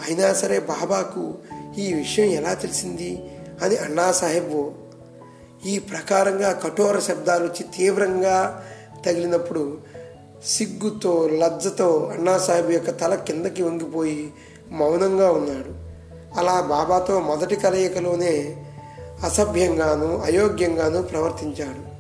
[0.07, 1.33] అయినా సరే బాబాకు
[1.77, 3.31] ఈ విషయం ఎలా తెలిసింది?
[3.61, 4.73] అని అన్నా సాహెబ్
[5.65, 8.65] ఈ ప్రకారంగా కఠోర శబ్దాలు వచ్చి తీవ్రంగా
[9.05, 9.77] తగిలినప్పుడు
[10.45, 14.33] సిగ్గుతో లజ్జతో అన్నాసాహెబ్ యొక్క తల కిందకి వంగిపోయి
[14.71, 15.71] మౌనంగా ఉన్నాడు.
[16.39, 18.63] అలా బాబాతో మొదటి కలయికలోనే
[19.23, 21.95] అసభ్యంగాను అయోగ్యంగాను ప్రవర్తించాడు.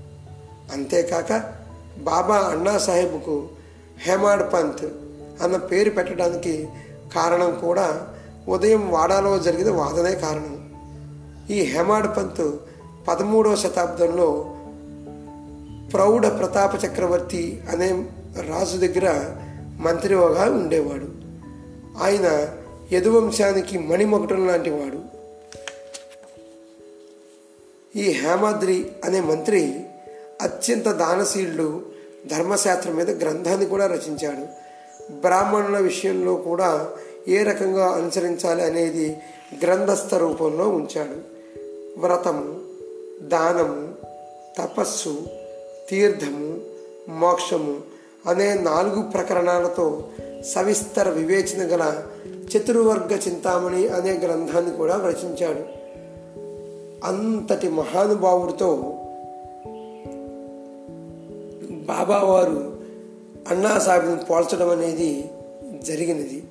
[0.73, 1.53] అంతేకాక
[1.97, 3.47] బాబా అన్నాసాహెబ్కు
[4.07, 4.85] హేమాడ్ పంత్
[5.43, 6.67] అన్న పేరు పెట్టడానికి
[7.15, 8.07] కారణం కూడా
[8.47, 10.71] ఉదయం వాడాలో జరిగిన వాదనే కారణం.
[11.49, 12.55] ఈ హేమాడ్ పంత్
[13.07, 14.55] పదమూడవ శతాబ్దంలో
[15.93, 18.05] ప్రౌఢ ప్రతాప చక్రవర్తి అనే
[18.41, 19.35] రాజు దగ్గర
[19.79, 21.25] మంత్రివగా ఉండేవాడు.
[22.03, 22.47] ఆయన
[22.95, 25.15] యదువంశానికి మణిమొకటం లాంటి వాడు.
[27.97, 29.85] ఈ హేమాద్రి అనే మంత్రి
[30.41, 31.85] అత్యంత దానశీలుడు
[32.31, 34.47] ధర్మశాస్త్రం మీద గ్రంథాన్ని కూడా రచించాడు.
[35.13, 36.89] బ్రాహ్మణుల విషయంలో కూడా
[37.27, 39.17] ఏ రకంగా అనుసరించాలి అనేది
[39.63, 41.35] గ్రంథస్థ రూపంలో ఉంచాడు.
[41.99, 42.64] వ్రతము
[43.21, 43.93] దానము
[44.57, 45.27] తపస్సు
[45.89, 46.59] తీర్థము
[47.09, 47.77] మోక్షము
[48.27, 50.03] అనే నాలుగు ప్రకరణాలతో
[50.45, 52.03] సవిస్తర వివేచన గల
[52.57, 55.59] చతుర్వర్గ చింతామణి అనే గ్రంథాన్ని కూడా రచించాడు.
[57.05, 58.75] అంతటి మహానుభావుడితో
[61.71, 62.77] బాబావారు
[63.47, 65.29] అన్నాసాహెబ్ను పోల్చడం అనేది
[65.81, 66.43] జరిగినది.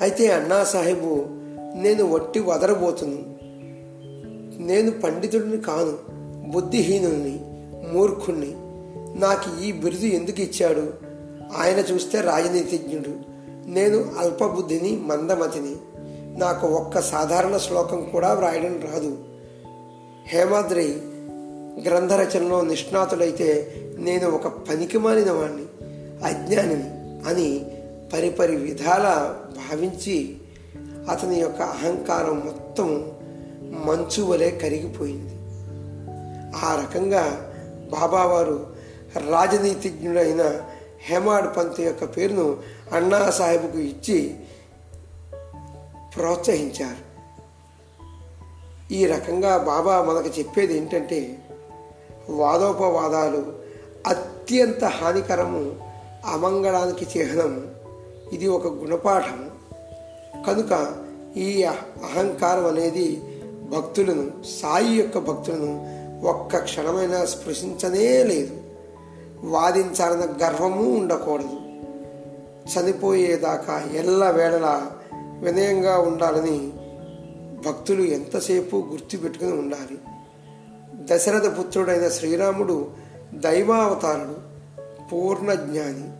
[0.00, 1.26] అయితే అన్నా సాహెబు
[1.74, 3.41] నేను వట్టి వదరబోతున్నాను
[4.66, 6.12] నేను పండితుడిని కాను
[6.50, 7.40] బుద్ధిహీనుని
[7.92, 8.52] మూర్ఖుణ్ణి.
[9.20, 10.92] నాకు ఈ బిరుదు ఎందుకు ఇచ్చాడు?
[11.56, 13.32] ఆయన చూస్తే రాజనీతిజ్ఞుడు.
[13.66, 15.76] నేను అల్పబుద్ధిని మందమతిని.
[16.38, 19.18] నాకు ఒక్క సాధారణ శ్లోకం కూడా వ్రాయడం రాదు.
[20.26, 20.98] హేమాద్రి
[21.88, 25.62] గ్రంథరచనలో నిష్ణాతుడైతే నేను ఒక పనికిమాలిన వాణ్ణి
[26.24, 26.84] అజ్ఞానిని
[27.28, 27.66] అని
[28.12, 30.36] పరిపరి విధాల భావించి
[31.10, 33.11] అతని యొక్క అహంకారం మొత్తం
[33.72, 35.34] మంచు వలె కరిగిపోయింది.
[36.64, 37.48] ఆ రకంగా
[38.00, 38.76] బాబావారు
[39.30, 40.60] రాజనీతిజ్ఞుడైన
[41.04, 42.56] హేమాడ్ పంత్ యొక్క పేరును
[42.92, 44.36] అన్నా సాహెబ్కు ఇచ్చి
[46.16, 47.12] ప్రోత్సహించారు.
[48.92, 51.38] ఈ రకంగా బాబా మనకు చెప్పేది ఏంటంటే
[52.30, 53.52] వాదోపవాదాలు
[54.06, 55.76] అత్యంత హానికరము
[56.26, 57.70] అమంగళానికి చిహ్నం.
[58.32, 59.50] ఇది ఒక గుణపాఠం.
[60.46, 60.96] కనుక
[61.36, 63.31] ఈ అహంకారం అనేది
[63.76, 64.30] భక్తులను
[64.62, 68.56] సాయి యొక్క భక్తులను ఒక్క క్షణమైనా స్పృశించనే లేదు.
[69.44, 71.60] వాదించాలన్న గర్వము ఉండకూడదు.
[72.72, 74.90] చనిపోయేదాకా ఎల్ల వేళలా
[75.40, 76.72] వినయంగా ఉండాలని
[77.66, 79.98] భక్తులు ఎంతసేపు గుర్తుపెట్టుకుని ఉండాలి.
[80.94, 82.90] దశరథ పుత్రుడైన శ్రీరాముడు
[83.34, 84.52] దైవావతారుడు
[85.08, 86.10] పూర్ణ జ్ఞాని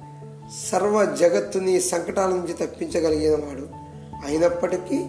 [0.70, 3.66] సర్వ జగత్తుని సంకటాల నుంచి తప్పించగలిగిన వాడు
[4.26, 5.04] అయినప్పటికీ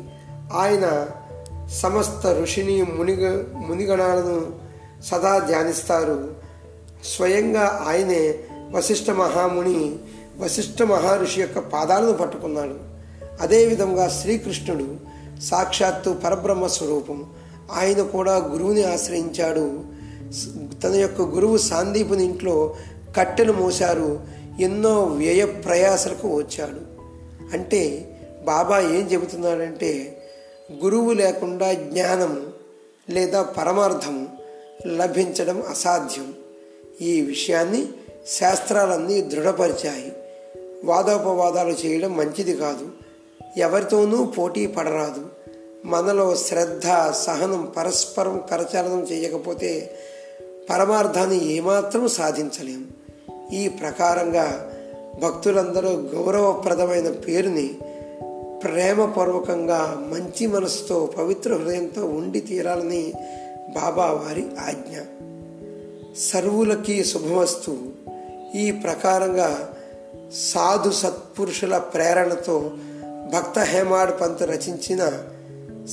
[0.54, 1.08] ఆయన
[1.82, 4.52] సమస్త ఋషిని మునిగ మునిగణాలను
[5.04, 6.32] సదా ధ్యానిస్తారు.
[7.16, 8.36] స్వయంగా ఆయనే
[8.72, 9.96] వశిష్ఠ మహాముని
[10.40, 12.76] వశిష్ఠ మహర్షి యొక్క పాదాలను పట్టుకున్నాడు.
[13.42, 14.98] అదేవిధంగా శ్రీకృష్ణుడు
[15.44, 17.26] సాక్షాత్తు పరబ్రహ్మ స్వరూపం.
[17.72, 19.80] ఆయన కూడా గురువుని ఆశ్రయించాడు.
[20.84, 22.76] తన యొక్క గురువు సాందీపుని ఇంట్లో
[23.18, 24.22] కట్టెలు మోశారు.
[24.60, 26.94] ఎన్నో వ్యయ ప్రయాసలకు వచ్చాడు.
[27.54, 28.10] అంటే
[28.46, 30.13] బాబా ఏం చెబుతున్నాడంటే
[30.72, 32.54] గురువు లేకుండా జ్ఞానం
[33.10, 34.28] లేదా పరమార్థం
[34.88, 36.34] లభించడం అసాధ్యం.
[37.02, 37.88] ఈ విషయాన్ని
[38.28, 40.14] శాస్త్రాలన్నీ దృఢపరిచాయి.
[40.84, 42.88] వాదోపవాదాలు చేయడం మంచిది కాదు.
[43.58, 45.26] ఎవరితోనూ పోటీ పడరాదు.
[45.86, 49.98] మనలో శ్రద్ధ సహనం పరస్పరం కరచాలనం చేయకపోతే
[50.70, 52.88] పరమార్థాన్ని ఏమాత్రం సాధించలేం.
[53.54, 54.72] ఈ ప్రకారంగా
[55.24, 57.78] భక్తులందరూ గౌరవప్రదమైన పేరుని
[58.64, 63.14] ప్రేమపూర్వకంగా మంచి మనసుతో పవిత్ర హృదయంతో ఉండి తీరాలని
[63.76, 64.98] బాబా వారి ఆజ్ఞ.
[66.18, 67.78] సర్వులకి శుభమస్తు.
[68.56, 69.74] ఈ ప్రకారంగా
[70.34, 72.72] సాధు సత్పురుషుల ప్రేరణతో
[73.34, 75.12] భక్త హేమాడ్ పంత్ రచించిన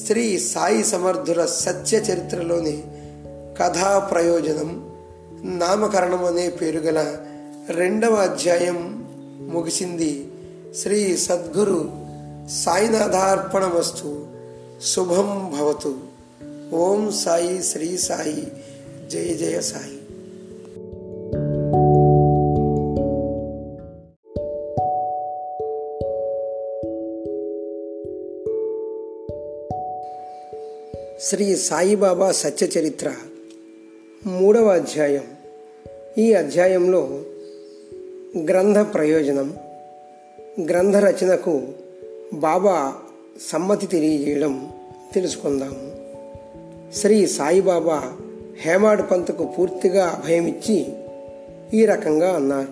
[0.07, 2.85] శ్రీ సాయి సమర్థుల సత్య చరిత్రలోని
[3.59, 4.91] కథా ప్రయోజనం
[5.45, 7.17] నామకరణం అనే పేరు గల
[7.71, 9.09] రెండవ అధ్యాయం
[9.53, 10.29] ముగిసింది.
[10.83, 12.10] శ్రీ సద్గురు
[12.51, 14.27] సాయినాథార్పణమస్తు.
[14.85, 15.99] శుభం భవతు.
[16.73, 18.53] ఓం సాయి శ్రీ సాయి.
[19.09, 20.01] జయ జయ సాయి.
[31.21, 33.13] శ్రీ సాయిబాబా సత్య చరిత్ర
[34.27, 35.25] మూడవ అధ్యాయం.
[36.19, 37.23] ఈ అధ్యాయంలో
[38.39, 39.57] గ్రంథ ప్రయోజనం.
[40.69, 41.63] గ్రంథ రచనకు
[42.35, 42.95] బాబా
[43.51, 44.69] సమ్మతి తెలియజేయడం
[45.15, 45.93] తెలుసుకుందాము
[46.95, 48.13] శ్రీ సాయిబాబా
[48.61, 50.87] హేమాడ్ పంత్కు పూర్తిగా అభయమిచ్చి
[51.75, 52.69] ఈ రకంగా అన్నారు.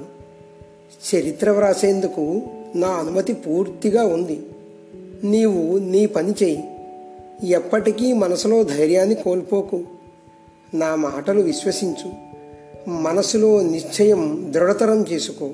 [1.15, 2.43] చరిత్ర వ్రాసేందుకు
[2.75, 4.47] నా అనుమతి పూర్తిగా ఉంది.
[5.25, 6.65] నీవు నీ పని చెయ్యి.
[7.51, 9.83] ఎప్పటికీ మనసులో ధైర్యాన్ని కోల్పోకు.
[10.75, 12.13] నా మాటలు విశ్వసించు.
[12.91, 15.51] మనసులో నిశ్చయం దృఢతరం చేసుకో.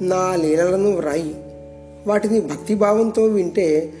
[0.00, 1.43] నా లీలలను వ్రాయి.
[2.06, 3.92] వాటిని భక్తిభావంతో వింటే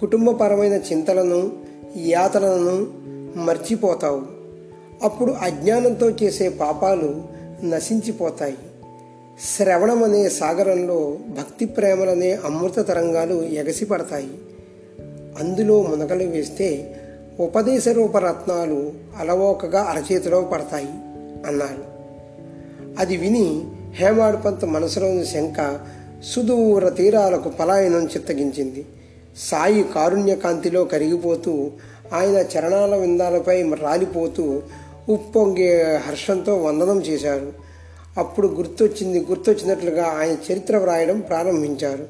[0.00, 1.52] కుటుంబపరమైన చింతలను
[1.96, 2.86] యాతనలను
[3.38, 4.22] మర్చిపోతావు.
[5.02, 7.22] అప్పుడు అజ్ఞానంతో చేసే పాపాలు
[7.64, 8.58] నశించిపోతాయి.
[9.56, 14.30] శ్రవణం అనే సాగరంలో భక్తి ప్రేమలనే అమృత తరంగాలు ఎగసిపడతాయి.
[15.40, 16.96] అందులో మునగలు వేస్తే
[17.40, 20.88] ఉపదేశ రూపరత్నాలు అలవోకగా అరచేతిలో పడతాయి
[21.46, 21.84] అన్నారు
[22.98, 25.80] అది విని హేమాడ్ పంత్ మనసులోని శంక
[26.24, 28.86] సుదూర తీరాలకు పలాయనం చిత్తగించింది.
[29.36, 31.70] సాయి కారుణ్యకాంతిలో కరిగిపోతూ
[32.12, 34.62] ఆయన చరణాల విందాలపై రాలిపోతూ
[35.08, 37.52] ఉప్పొంగే హర్షంతో వందనం చేశారు.
[38.18, 42.06] అప్పుడు గుర్తొచ్చింది గుర్తొచ్చినట్లుగా ఆయన చరిత్ర వ్రాయడం ప్రారంభించారు.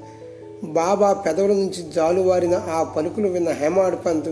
[0.64, 4.28] బాబా పెదవుల నుంచి జాలువారిన ఆ పలుకులు విన్న హేమాడ్ పంత్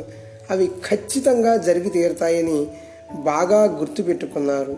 [0.50, 2.66] అవి ఖచ్చితంగా జరిగి తీరుతాయని
[3.14, 4.76] బాగా గుర్తుపెట్టుకున్నారు.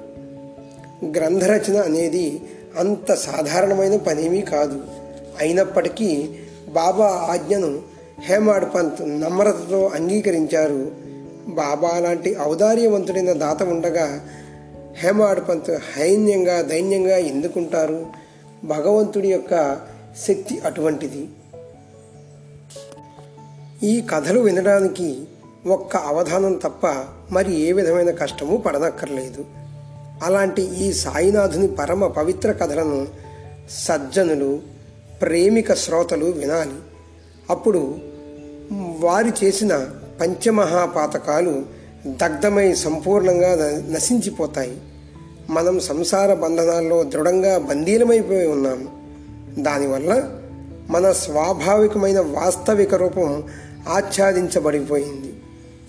[1.04, 2.40] గ్రంథరచన అనేది
[2.78, 4.82] అంత సాధారణమైన పనేమీ కాదు.
[5.38, 6.28] అయినప్పటికీ
[6.68, 7.80] బాబా ఆజ్ఞను
[8.20, 10.90] హేమాడ్ పంత్ నమ్రతతో అంగీకరించారు.
[11.48, 14.28] బాబా లాంటి ఔదార్యవంతుడైన దాత ఉండగా
[14.96, 18.06] హేమాడ్ పంత్ హైన్యంగా దైన్యంగా ఎందుకుంటారు?
[18.64, 19.80] భగవంతుడి యొక్క
[20.28, 21.28] శక్తి అటువంటిది.
[23.82, 25.24] ఈ కథలు వినడానికి
[25.66, 26.86] ఒక్క అవధానం తప్ప
[27.30, 29.61] మరి ఏ విధమైన కష్టము పడనక్కర్లేదు.
[30.22, 33.08] అలాంటి ఈ సాయినాథుని పరమ పవిత్ర కథలను
[33.70, 34.60] సజ్జనులు
[35.22, 36.74] ప్రేమిక శ్రోతలు వినాలి.
[37.50, 37.94] అప్పుడు
[39.00, 39.88] వారు చేసిన
[40.20, 41.62] పంచమహాపాతకాలు
[42.06, 44.80] దగ్ధమై సంపూర్ణంగా నశించిపోతాయి.
[45.50, 48.88] మనం సంసార బంధనాల్లో దృఢంగా బందీలమైపోయి ఉన్నాము
[49.62, 50.30] దానివల్ల
[50.90, 53.44] మన స్వాభావికమైన వాస్తవిక రూపం
[53.88, 55.34] ఆచ్ఛాదించబడిపోయింది.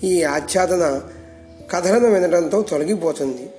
[0.04, 1.02] ఈ ఆచ్ఛాదన
[1.72, 3.50] కథలను వినడంతో తొలగిపోతుంది.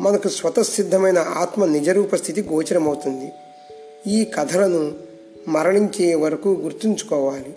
[0.00, 3.32] మనకు స్వతసిద్ధమైన ఆత్మ నిజరూప స్థితి గోచరమవుతుంది.
[4.06, 4.92] ఈ కథలను
[5.48, 7.54] మరణించే వరకు గుర్తుంచుకోవాలి.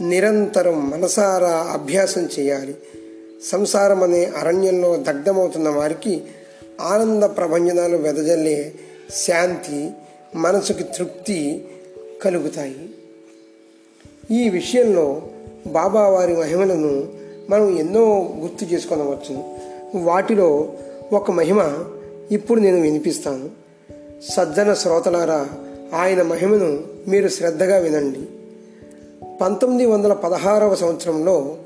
[0.00, 2.76] నిరంతరం మనసారా అభ్యాసం చేయాలి.
[3.44, 6.22] సంసారం అనే అరణ్యంలో దగ్ధమవుతున్న వారికి
[6.80, 8.72] ఆనంద ప్రభంజనాలు వెదజల్లే
[9.26, 9.90] శాంతి
[10.34, 11.68] మనసుకి తృప్తి
[12.22, 12.90] కలుగుతాయి.
[14.30, 15.22] ఈ విషయంలో
[15.66, 17.08] బాబా వారి మహిమలను
[17.50, 19.56] మనం ఎన్నో గుర్తు చేసుకోవచ్చు
[19.94, 20.72] వాటిలో
[21.12, 21.84] ఒక మహిమ
[22.32, 23.48] ఇప్పుడు నేను వినిపిస్తాను.
[24.30, 25.48] సజ్జన శ్రోతలారా
[25.94, 28.20] ఆయన మహిమను మీరు శ్రద్ధగా వినండి.
[29.40, 31.56] పంతొమ్మిది వందల పదహారవ సంవత్సరంలో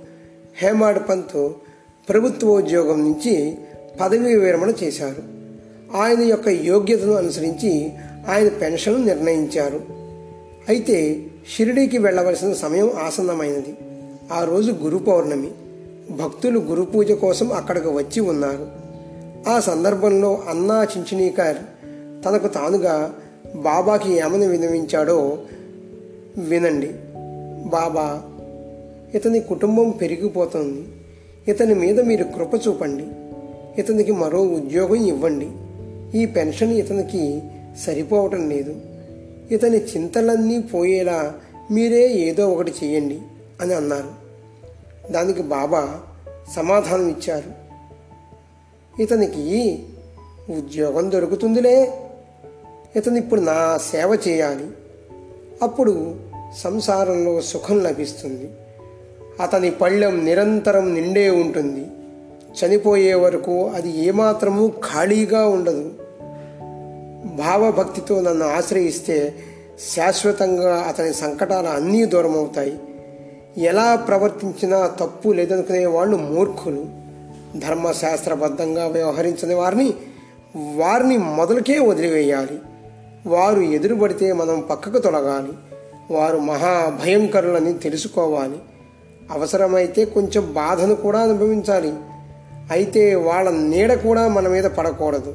[0.56, 1.52] హేమాడ్ పంత్
[2.08, 3.58] ప్రభుత్వోద్యోగం నుంచి
[4.00, 5.22] పదవీ విరమణ చేశారు.
[5.96, 7.92] ఆయన యొక్క యోగ్యతను అనుసరించి
[8.28, 9.80] ఆయన పెన్షన్ నిర్ణయించారు.
[10.68, 11.26] అయితే
[11.56, 13.76] షిరిడీకి వెళ్ళవలసిన సమయం ఆసన్నమైనది.
[14.32, 15.50] ఆ రోజు గురు పౌర్ణమి.
[16.10, 18.83] భక్తులు గురు పూజ కోసం అక్కడికి వచ్చి ఉన్నారు.
[19.48, 21.56] ఆ సందర్భంలో అన్నా చించినీకర్
[22.24, 23.14] తనకు తానుగా
[23.56, 25.38] బాబాకి ఏమని వినవించాడో
[26.36, 26.90] వినండి.
[27.68, 28.22] బాబా
[29.14, 30.88] ఇతని కుటుంబం పెరిగిపోతుంది.
[31.48, 33.06] ఇతని మీద మీరు కృప చూపండి.
[33.80, 35.50] ఇతనికి మరో ఉద్యోగం ఇవ్వండి.
[36.18, 37.42] ఈ పెన్షన్ ఇతనికి
[37.86, 38.76] సరిపోవటం లేదు.
[39.50, 41.32] ఇతని చింతలన్నీ పోయేలా
[41.70, 43.18] మీరే ఏదో ఒకటి చేయండి
[43.60, 44.24] అని అన్నారు.
[45.12, 46.00] దానికి బాబా
[46.56, 47.63] సమాధానం ఇచ్చారు
[49.00, 49.82] ఇతనికి
[50.50, 52.00] ఉద్యోగం దొరుకుతుందిలే.
[52.96, 54.66] ఇతను ఇప్పుడు నా సేవ చేయాలి.
[55.62, 56.14] అప్పుడు
[56.58, 58.50] సంసారంలో సుఖం లభిస్తుంది.
[59.40, 61.86] అతని పళ్ళెం నిరంతరం నిండే ఉంటుంది.
[62.64, 65.92] చనిపోయే వరకు అది ఏమాత్రము ఖాళీగా ఉండదు.
[67.34, 69.34] భావభక్తితో నన్ను ఆశ్రయిస్తే
[69.96, 72.78] శాశ్వతంగా అతని సంకటాలు అన్నీ దూరమవుతాయి.
[73.56, 77.03] ఎలా ప్రవర్తించినా తప్పు లేదనుకునే వాళ్ళు మూర్ఖులు.
[77.58, 79.94] ధర్మశాస్త్రబద్ధంగా వ్యవహరించని వారిని
[80.56, 82.58] వారిని మొదలకే వదిలివేయాలి.
[83.26, 85.52] వారు ఎదురుపడితే మనం పక్కకు తొలగాలి.
[86.10, 88.58] వారు మహాభయంకరులని తెలుసుకోవాలి.
[89.30, 91.94] అవసరమైతే కొంచెం బాధను కూడా అనుభవించాలి.
[92.70, 95.34] అయితే వాళ్ళ నీడ కూడా మన మీద పడకూడదు.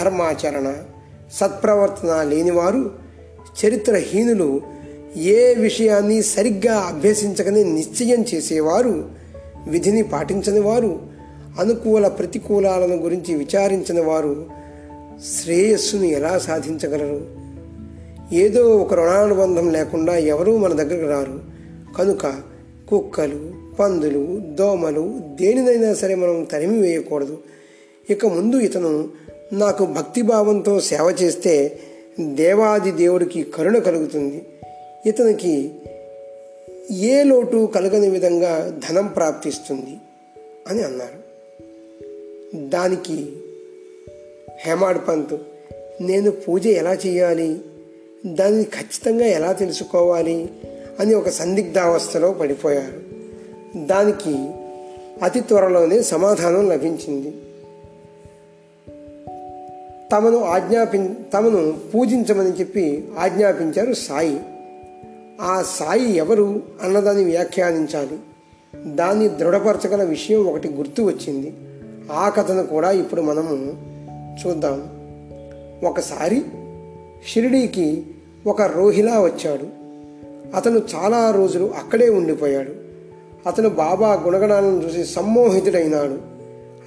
[0.00, 0.74] ధర్మాచరణ
[1.32, 2.90] సత్ప్రవర్తన లేనివారు
[3.64, 4.62] చరిత్రహీనులు
[5.16, 9.08] ఏ విషయాన్ని సరిగ్గా అభ్యసించకనే నిశ్చయం చేసేవారు
[9.68, 11.13] విధిని పాటించని వారు
[11.58, 14.46] అనుకూల ప్రతికూలాలను గురించి విచారించిన వారు
[15.24, 17.44] శ్రేయస్సును ఎలా సాధించగలరు?
[18.34, 21.40] ఏదో ఒక రుణానుబంధం లేకుండా ఎవరూ మన దగ్గరకు రారు.
[21.98, 22.42] కనుక
[22.88, 27.38] కుక్కలు పందులు దోమలు దేనినైనా సరే మనం తరిమి వేయకూడదు.
[28.10, 29.08] ఇక ముందు ఇతను
[29.52, 31.78] నాకు భక్తిభావంతో సేవ చేస్తే
[32.20, 34.46] దేవాది దేవుడికి కరుణ కలుగుతుంది.
[35.06, 35.70] ఇతనికి
[36.90, 39.96] ఏ లోటు కలగని విధంగా ధనం ప్రాప్తిస్తుంది
[40.68, 41.23] అని అన్నారు.
[42.54, 43.32] దానికి
[44.60, 45.36] హేమాడ్ పంత్
[46.00, 47.60] నేను పూజ ఎలా చేయాలి?
[48.26, 50.48] దాన్ని ఖచ్చితంగా ఎలా తెలుసుకోవాలి?
[51.00, 53.00] అని ఒక సందిగ్ధావస్థలో పడిపోయారు.
[53.76, 54.48] దానికి
[55.22, 57.30] అతి త్వరలోనే సమాధానం లభించింది.
[60.12, 64.40] తమను ఆజ్ఞాపి తమను పూజించమని చెప్పి ఆజ్ఞాపించారు సాయి.
[65.40, 68.18] ఆ సాయి ఎవరు అన్నదాన్ని వ్యాఖ్యానించాలి.
[68.94, 71.52] దాన్ని దృఢపరచగల విషయం ఒకటి గుర్తు వచ్చింది.
[72.12, 73.54] ఆ కథను కూడా ఇప్పుడు మనము
[74.46, 74.84] చూద్దాం.
[75.84, 76.42] ఒకసారి
[77.28, 78.02] షిరిడీకి
[78.46, 79.84] ఒక రోహిలా వచ్చాడు.
[80.56, 82.72] అతను చాలా రోజులు అక్కడే ఉండిపోయాడు.
[83.48, 86.34] అతను బాబా గుణగణాలను చూసి సమ్మోహితుడైనాడు.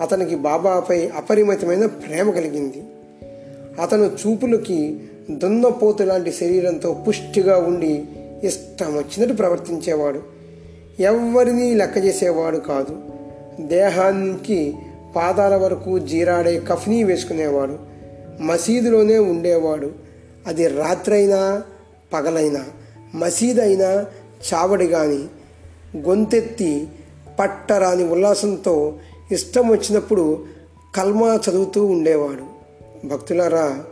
[0.03, 2.83] అతనికి బాబాపై అపరిమితమైన ప్రేమ కలిగింది.
[3.81, 4.99] అతను చూపులకి
[5.31, 8.05] దున్నపోతు లాంటి శరీరంతో పుష్టిగా ఉండి
[8.43, 10.21] ఇష్టం వచ్చినట్టు ప్రవర్తించేవాడు.
[10.99, 12.97] ఎవరినీ లెక్క చేసేవాడు కాదు.
[13.67, 14.75] దేహానికి
[15.17, 17.77] పాదాల వరకు జీరాడే కఫ్నీ వేసుకునేవాడు.
[18.41, 19.91] మసీదులోనే ఉండేవాడు.
[20.47, 21.63] అది రాత్రైనా
[22.13, 22.63] పగలైనా
[23.15, 24.05] మసీదైనా
[24.53, 25.25] చావడి కానీ
[25.97, 26.87] గొంతెత్తి
[27.39, 28.93] పట్టరాని ఉల్లాసంతో
[29.31, 30.45] ఇష్టం వచ్చినప్పుడు
[30.95, 32.57] కల్మా చదువుతూ ఉండేవాడు.
[33.07, 33.83] భక్తులారా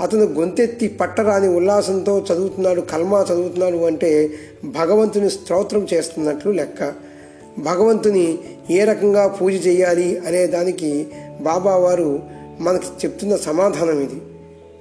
[0.00, 4.30] అతను గొంతెత్తి పట్టరాని ఉల్లాసంతో చదువుతున్నాడు కల్మా చదువుతున్నాడు అంటే
[4.64, 7.11] భగవంతుని స్తోత్రం చేస్తున్నట్లు లెక్క.
[7.58, 8.38] భగవంతుని
[8.70, 11.06] ఏ రకంగా పూజ చేయాలి అనే దానికి
[11.40, 12.22] బాబా వారు
[12.60, 14.20] మనకి చెప్తున్న సమాధానం ఇది.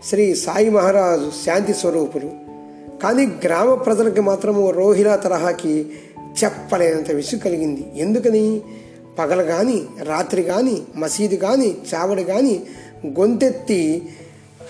[0.09, 2.31] శ్రీ సాయి మహారాజు శాంతి స్వరూపులు.
[3.03, 5.85] కానీ గ్రామ ప్రజలకి మాత్రము రోహిలా తరహాకి
[6.43, 7.85] చెప్పలేనంత విసు కలిగింది.
[7.95, 8.61] ఎందుకని?
[9.19, 12.63] పగలు కానీ రాత్రి కానీ మసీదు కానీ చావడి కానీ
[13.05, 14.09] గొంతెత్తి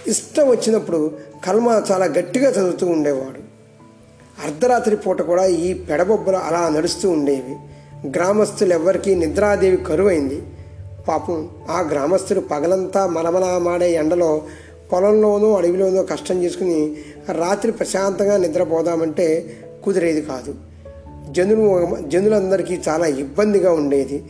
[0.07, 3.51] ఇష్టం వచ్చినప్పుడు కల్మ చాలా గట్టిగా చదువుతూ ఉండేవాడు.
[4.47, 7.55] అర్ధరాత్రి పూట కూడా ఈ పెడబొబ్బలు అలా నడుస్తూ ఉండేవి.
[8.05, 10.43] గ్రామస్తులెవ్వరికీ నిద్రాదేవి కరువైంది.
[11.07, 14.41] పాపం ఆ గ్రామస్తులు పగలంతా మలమలమాడే ఎండలో
[14.93, 16.95] పొలంలోనూ అడవిలోనో కష్టం చేసుకుని
[17.31, 20.55] రాత్రి ప్రశాంతంగా నిద్రపోదామంటే కుదిరేది కాదు.
[21.31, 24.23] జనులు జనులందరికీ చాలా ఇబ్బందిగా ఉండేది.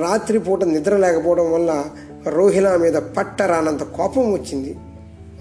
[0.00, 1.84] రాత్రిపూట నిద్ర లేకపోవడం వల్ల
[2.26, 4.76] రోహిలా మీద పట్ట రానంత కోపం వచ్చింది.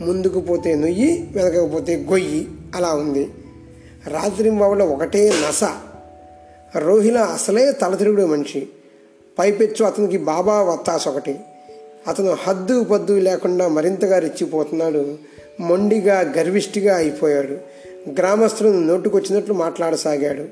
[0.02, 3.32] ముందుకు పోతే నొయ్యి వెనకపోతే గొయ్యి అలా ఉంది.
[4.08, 5.64] రాత్రి ఒకటే నస.
[6.78, 8.68] రోహిల అసలే తలతిరుగుడు మనిషి.
[9.40, 11.40] పైపెచ్చు అతనికి బాబా వత్తాస్ ఒకటి.
[12.08, 15.18] అతను హద్దు పద్దు లేకుండా మరింతగా రెచ్చిపోతున్నాడు.
[15.60, 17.58] మొండిగా గర్విష్టిగా అయిపోయాడు.
[18.12, 20.44] గ్రామస్తులను నోటుకొచ్చినట్లు మాట్లాడసాగాడు.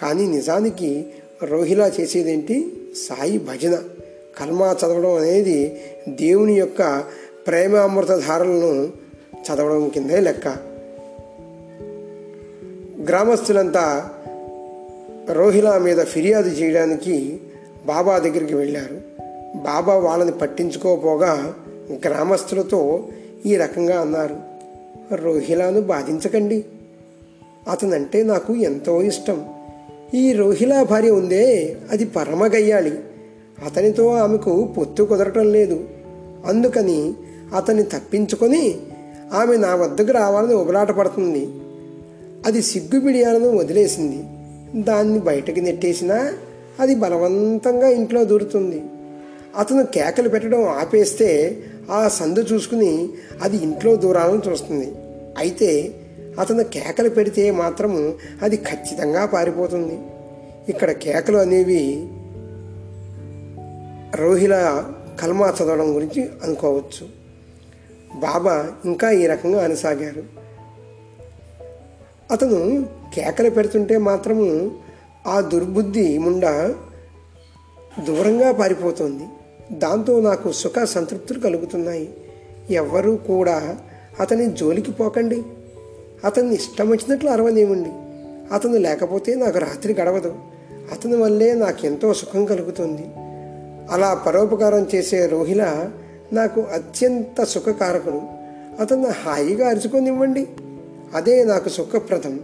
[0.00, 1.06] కానీ నిజానికి
[1.42, 2.72] రోహిలా చేసేదేంటి?
[3.08, 3.78] సాయి భజన.
[4.40, 7.04] కల్మా చదవడం అనేది దేవుని యొక్క
[7.46, 8.92] ప్రేమామృత ధారలను
[9.32, 10.48] చదవడం కిందే లెక్క.
[13.08, 14.10] గ్రామస్తులంతా
[15.32, 17.40] రోహిలా మీద ఫిర్యాదు చేయడానికి
[17.86, 19.00] బాబా దగ్గరికి వెళ్ళారు.
[19.56, 21.54] బాబా వాళ్ళని పట్టించుకోపోగా
[21.92, 23.04] గ్రామస్తులతో
[23.46, 24.36] ఈ రకంగా అన్నారు.
[25.14, 26.64] రోహిలాను బాధించకండి.
[27.70, 29.44] అతనంటే నాకు ఎంతో ఇష్టం.
[30.14, 32.98] ఈ రోహిలా భార్య ఉందే అది పరమగయ్యాలి
[33.64, 35.84] అతనితో ఆమెకు పొత్తు కుదరటం లేదు.
[36.46, 37.14] అందుకని
[37.56, 38.76] అతన్ని తప్పించుకొని
[39.32, 41.48] ఆమె నా వద్దకు రావాలని ఉబలాట పడుతుంది.
[42.46, 44.24] అది సిగ్గుబిడియాలను వదిలేసింది.
[44.74, 46.34] దాన్ని బయటకు నెట్టేసినా
[46.80, 48.82] అది బలవంతంగా ఇంట్లో దూరుతుంది.
[49.56, 51.58] అతను కేకలు పెట్టడం ఆపేస్తే
[51.90, 53.08] ఆ సందు చూసుకుని
[53.42, 54.94] అది ఇంట్లో దూరాలను చూస్తుంది.
[55.38, 55.94] అయితే
[56.40, 59.98] అతను కేకలు పెడితే మాత్రము అది ఖచ్చితంగా పారిపోతుంది.
[60.68, 62.08] ఇక్కడ కేకలు అనేవి
[64.14, 64.84] రోహిల
[65.20, 67.22] కల్మా చదవడం గురించి అనుకోవచ్చు.
[68.20, 70.22] బాబా ఇంకా ఈ రకంగా అనసాగారు.
[72.30, 74.70] అతను కేకలు పెడుతుంటే మాత్రము
[75.26, 76.74] ఆ దుర్బుద్ధి ముండ
[78.04, 79.24] దూరంగా పారిపోతుంది.
[79.78, 82.14] దాంతో నాకు సుఖ సంతృప్తులు కలుగుతున్నాయి.
[82.70, 83.76] ఎవ్వరూ కూడా
[84.20, 85.42] అతని జోలికి పోకండి.
[86.24, 87.90] అతన్ని ఇష్టం వచ్చినట్లు అరవనివ్వండి
[88.54, 90.34] అతను లేకపోతే నాకు రాత్రి గడవదు.
[90.92, 93.02] అతని వల్లే నాకెంతో సుఖం కలుగుతుంది.
[93.92, 95.90] అలా పరోపకారం చేసే రోహిల
[96.32, 98.20] నాకు అత్యంత సుఖకారకుడు.
[98.80, 100.48] అతను హాయిగా అరుచుకొనివ్వండి.
[101.14, 102.40] అదే నాకు సుఖప్రదం.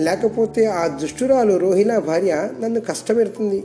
[0.00, 3.64] లేకపోతే ఆ దుష్టురాలు రోహిల భార్య నన్ను కష్టపెడుతుంది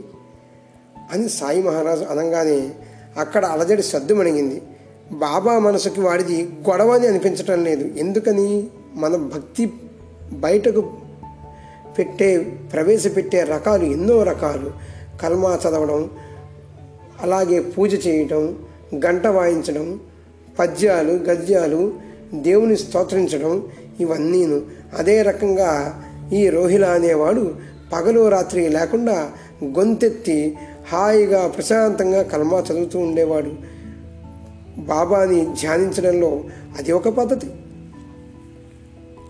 [1.12, 2.70] అని సాయి మహారాజు అనగానే
[3.18, 4.62] అక్కడ అలజడి సద్దుమణిగింది
[5.12, 7.84] బాబా మనసుకి వాడిది గొడవ అని అనిపించటం లేదు.
[7.84, 8.66] ఎందుకని?
[8.94, 9.72] మన భక్తి
[10.32, 10.92] బయటకు
[11.98, 12.38] పెట్టే
[12.72, 14.70] ప్రవేశపెట్టే రకాలు ఎన్నో రకాలు.
[15.22, 16.10] కల్మా చదవడం
[17.20, 18.58] అలాగే పూజ చేయటం
[18.94, 20.00] గంట వాయించడం
[20.58, 21.92] పద్యాలు గద్యాలు
[22.34, 23.66] దేవుని స్తోత్రించడం
[24.00, 24.62] ఇవన్నీను.
[24.98, 27.54] అదే రకంగా ఈ రోహిల అనేవాడు
[27.92, 29.30] పగలు రాత్రి లేకుండా
[29.64, 30.56] గొంతెత్తి
[30.92, 33.52] హాయిగా ప్రశాంతంగా కల్మా చదువుతూ ఉండేవాడు.
[34.78, 36.44] బాబాని ధ్యానించడంలో
[36.78, 37.46] అది ఒక పద్ధతి.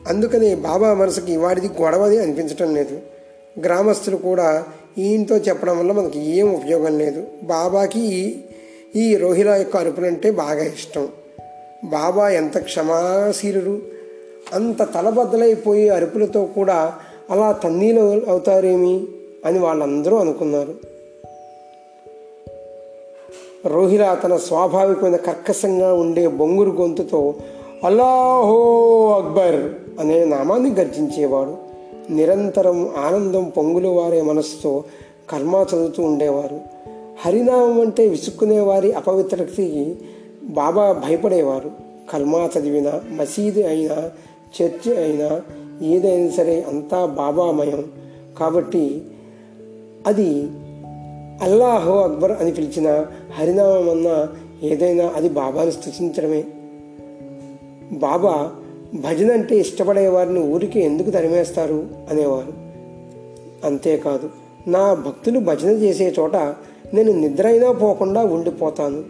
[0.09, 3.01] అందుకనే బాబా మనసుకి వాడిది గొడవది అనిపించటం లేదు.
[3.65, 4.65] గ్రామస్తులు కూడా
[4.99, 7.27] ఈయనతో చెప్పడం వల్ల మనకి ఏం ఉపయోగం లేదు.
[7.43, 8.35] బాబాకి ఈ
[8.97, 11.09] ఈ రోహిల యొక్క అరుపులంటే బాగా ఇష్టం.
[11.85, 13.83] బాబా ఎంత క్షమాశీలుడు
[14.55, 16.93] అంత తలబద్దలైపోయి అరుపులతో కూడా
[17.31, 19.05] అలా తన్నీలు అవుతారేమి
[19.47, 20.75] అని వాళ్ళందరూ అనుకున్నారు.
[23.67, 27.35] రోహిల తన స్వాభావికమైన కర్కశంగా ఉండే బొంగురు గొంతుతో
[27.85, 28.61] అల్లాహో
[29.11, 31.57] అక్బర్ అనే నామాన్ని గర్జించేవాడు.
[32.13, 34.85] నిరంతరం ఆనందం పొంగులు వారే మనసుతో
[35.31, 36.61] కర్మ చదువుతూ ఉండేవారు.
[37.21, 39.97] హరినామం అంటే విసుక్కునే వారి అపవిత్రతకి
[40.43, 41.71] బాబా భయపడేవారు.
[42.13, 44.11] కల్మా చదివిన మసీదు అయినా
[44.57, 45.41] చర్చ అయినా
[45.83, 47.85] ఏదైనా సరే అంతా బాబామయం.
[48.39, 49.03] కాబట్టి
[50.07, 50.49] అది
[51.43, 53.07] అల్లాహో అక్బర్ అని పిలిచిన
[53.39, 54.29] హరినామం అన్నా
[54.63, 56.45] ఏదైనా అది బాబాను స్థుతించడమే
[57.93, 58.53] బాబా
[58.95, 62.53] భజన అంటే ఇష్టపడే వారిని ఊరికి ఎందుకు తరిమేస్తారు అనేవారు.
[63.67, 64.31] అంతేకాదు
[64.69, 66.37] నా భక్తులు భజన చేసే చోట
[66.95, 69.03] నేను నిద్ర అయినా పోకుండా ఉండిపోతాను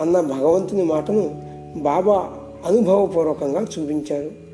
[0.00, 1.42] అన్న భగవంతుని మాటను
[1.76, 2.30] బాబా
[2.66, 4.47] అనుభవపూర్వకంగా చూపించారు.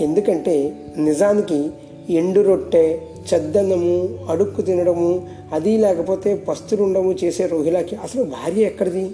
[0.00, 1.70] ఎందుకంటే నిజానికి
[2.10, 3.00] ఎండు రొట్టె
[3.34, 9.10] చెద్దన్నము అడుక్కు తినడము అది లేకపోతే పస్తులుండము చేసే రోహిలాకి అసలు భార్య ఎక్కడిది?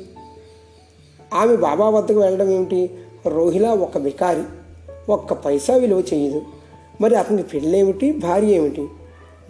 [1.35, 2.91] ఆమె బాబా వద్దకు వెళ్ళడం ఏమిటి?
[3.27, 4.43] రోహిలా ఒక వికారి
[5.09, 6.43] ఒక్క పైసా విలువ చేయదు.
[7.01, 8.13] మరి అతనికి పెళ్ళేమిటి?
[8.13, 8.89] భార్య ఏమిటి?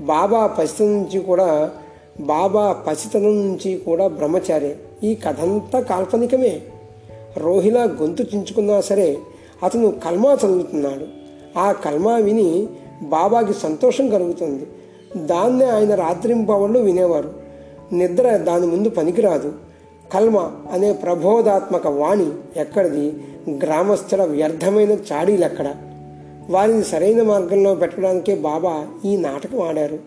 [0.01, 1.71] బాబా పసితనం నుంచి కూడా
[2.21, 4.75] బాబా పసితనం నుంచి కూడా బ్రహ్మచారి.
[5.05, 6.61] ఈ కథంతా కాల్పనికమే.
[7.37, 9.19] రోహిలా గొంతు చించుకున్నా సరే
[9.63, 11.07] అతను కల్మా చదువుతున్నాడు.
[11.59, 12.69] ఆ కల్మా విని
[13.03, 14.67] బాబాకి సంతోషం కలుగుతుంది.
[15.27, 17.33] దాన్నే ఆయన రాత్రింపవళ్ళు వినేవారు.
[17.93, 19.53] నిద్ర దాని ముందు పనికిరాదు.
[20.13, 22.27] కల్మ అనే ప్రబోధాత్మక వాణి
[22.57, 23.17] ఎక్కడిది?
[23.51, 25.75] గ్రామస్థుల వ్యర్థమైన చాడీలెక్కడ?
[26.51, 29.99] వారిని సరైన మార్గంలో పెట్టడానికే బాబా ఈ నాటకం ఆడారు.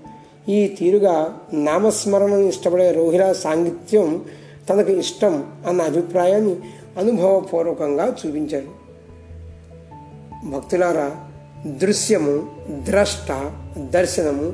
[0.49, 4.25] ఈ తీరుగా నామస్మరణను ఇష్టపడే రోహిలా సాంగిత్యం
[4.69, 6.55] తనకు ఇష్టం అన్న అభిప్రాయాన్ని
[6.97, 8.86] అనుభవపూర్వకంగా చూపించారు
[10.51, 11.11] భక్తులారా
[11.67, 12.49] దృశ్యము
[12.83, 14.53] ద్రష్ట దర్శనము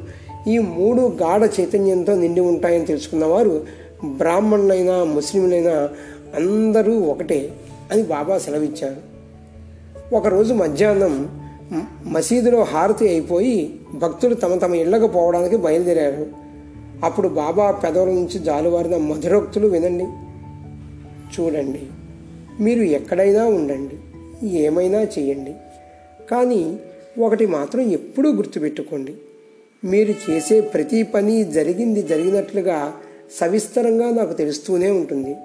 [0.49, 3.65] ఈ మూడు గాఢ చైతన్యంతో నిండి ఉంటాయని తెలుసుకున్నవారు
[4.05, 5.89] బ్రాహ్మణులైనా ముస్లింలైనా
[6.35, 7.51] అందరూ ఒకటే
[7.91, 9.01] అని బాబా సెలవిచ్చారు.
[10.15, 11.41] ఒకరోజు మధ్యాహ్నం
[12.05, 16.27] మసీదులో హారతి అయిపోయి భక్తులు తమ తమ ఇళ్ళకు పోవడానికి బయలుదేరారు.
[17.03, 20.07] అప్పుడు బాబా పెదవుల నుంచి జాలువారిన మధురోక్తులు వినండి.
[21.35, 21.81] చూడండి
[22.59, 23.95] మీరు ఎక్కడైనా ఉండండి
[24.47, 25.53] ఏమైనా చేయండి
[26.33, 26.79] కానీ
[27.19, 29.13] ఒకటి మాత్రం ఎప్పుడూ గుర్తుపెట్టుకోండి.
[29.83, 32.93] మీరు చేసే ప్రతి పని జరిగింది జరిగినట్లుగా
[33.39, 35.35] సవిస్తరంగా నాకు తెలుస్తూనే ఉంటుంది.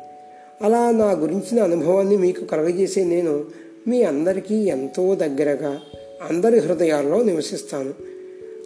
[0.62, 3.44] అలా నా గురించిన అనుభవాన్ని మీకు కలగజేసే నేను
[3.88, 5.80] మీ అందరికీ ఎంతో దగ్గరగా
[6.28, 7.94] అందరి హృదయాల్లో నివసిస్తాను.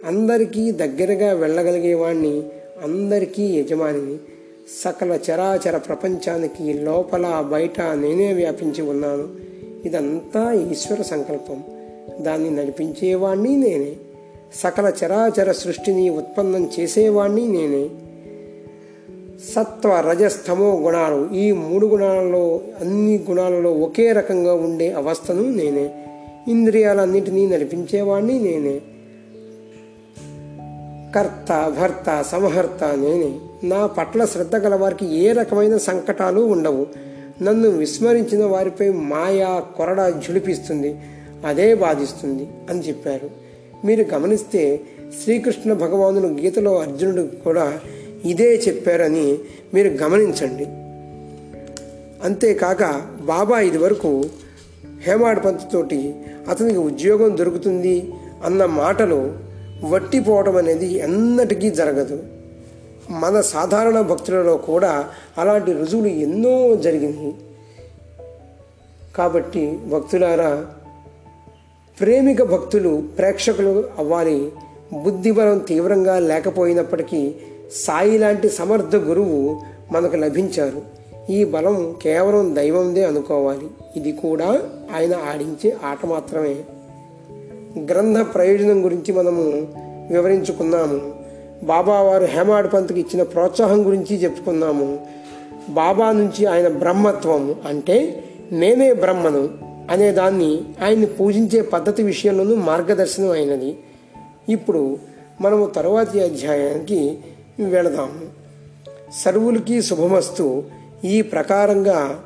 [0.05, 2.43] అందరికీ దగ్గరగా వెళ్ళగలిగేవాణ్ణి
[2.83, 4.17] అందరికీ యజమానిని.
[4.83, 9.27] సకల చరాచర ప్రపంచానికి లోపల బయట నేనే వ్యాపించి ఉన్నాను.
[9.87, 11.63] ఇదంతా ఈశ్వర సంకల్పం.
[12.21, 13.91] దాన్ని నడిపించేవాణ్ణి నేనే.
[14.55, 17.89] సకల చరాచర సృష్టిని ఉత్పన్నం చేసేవాణ్ణి నేనే.
[19.55, 25.89] సత్వ రజస్తమో గుణాలు ఈ మూడు గుణాలలో అన్ని గుణాలలో ఒకే రకంగా ఉండే అవస్థను నేనే.
[26.47, 28.81] ఇంద్రియాలన్నింటినీ నడిపించేవాణ్ణి నేనే.
[31.15, 33.39] కర్త భర్త సమహర్త నేనే.
[33.67, 36.87] నా పట్ల శ్రద్ధ గల వారికి ఏ రకమైన సంకటాలు ఉండవు.
[37.43, 40.95] నన్ను విస్మరించిన వారిపై మాయా కొరడ జులిపిస్తుంది
[41.45, 43.29] అదే బాధిస్తుంది అని చెప్పారు.
[43.85, 44.81] మీరు గమనిస్తే
[45.23, 47.79] శ్రీకృష్ణ భగవానుడు గీతలో అర్జునుడు కూడా
[48.25, 49.37] ఇదే చెప్పారని
[49.73, 50.65] మీరు గమనించండి.
[52.23, 54.23] అంతేకాక బాబా ఇదివరకు
[54.99, 56.15] హేమాడ్ పంతుతోటి
[56.49, 58.13] అతనికి ఉద్యోగం దొరుకుతుంది
[58.45, 59.33] అన్న మాటలు
[59.83, 62.23] వట్టిపోవటం అనేది ఎన్నటికీ జరగదు.
[63.09, 67.35] మన సాధారణ భక్తులలో కూడా అలాంటి రుజువులు ఎన్నో జరిగినాయి
[69.15, 70.65] కాబట్టి భక్తులారా
[71.99, 74.51] ప్రేమిక భక్తులు ప్రేక్షకులు అవ్వాలి.
[74.93, 77.33] బుద్ధిబలం తీవ్రంగా లేకపోయినప్పటికీ
[77.71, 80.81] సాయి లాంటి సమర్థ గురువు మనకు లభించారు.
[81.31, 83.67] ఈ బలం కేవలం దైవందే అనుకోవాలి.
[83.95, 84.61] ఇది కూడా
[84.95, 86.55] ఆయన ఆడించే ఆట మాత్రమే.
[87.91, 89.41] గ్రంథ ప్రయోజనం గురించి మనము
[90.11, 91.13] వివరించుకున్నాము.
[91.63, 95.07] బాబా వారు హేమాడ్ పంత్కి ఇచ్చిన ప్రోత్సాహం గురించి చెప్పుకున్నాము.
[95.69, 99.72] బాబా నుంచి ఆయన బ్రహ్మత్వం అంటే నేనే బ్రహ్మను.
[99.89, 103.77] అనే దాన్ని ఆయన్ని పూజించే పద్ధతి విషయంలోనూ మార్గదర్శనం అయినది.
[104.49, 104.97] ఇప్పుడు
[105.41, 107.17] మనము తరువాతి అధ్యాయానికి
[107.59, 108.43] వెళదాము
[109.25, 110.63] సర్వులకి శుభమస్తు.
[111.05, 112.23] ఈ ప్రకారంగా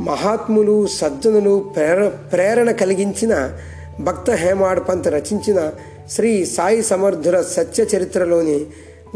[0.00, 3.58] మహాత్ములు సజ్జనులు ప్రేర ప్రేరణ కలిగించిన
[4.00, 5.70] భక్త హేమాడ్ పంత్ రచించిన
[6.10, 8.66] శ్రీ సాయి సమర్థుల సత్య చరిత్రలోని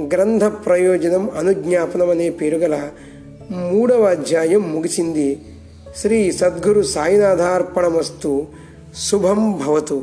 [0.00, 2.88] గ్రంథ ప్రయోజనం అనుజ్ఞాపనం అనే పేరుగల
[3.50, 5.38] మూడవ అధ్యాయం ముగిసింది.
[5.94, 8.30] శ్రీ సద్గురు సాయినాథార్పణమస్తు
[8.96, 9.98] శుభం భవతు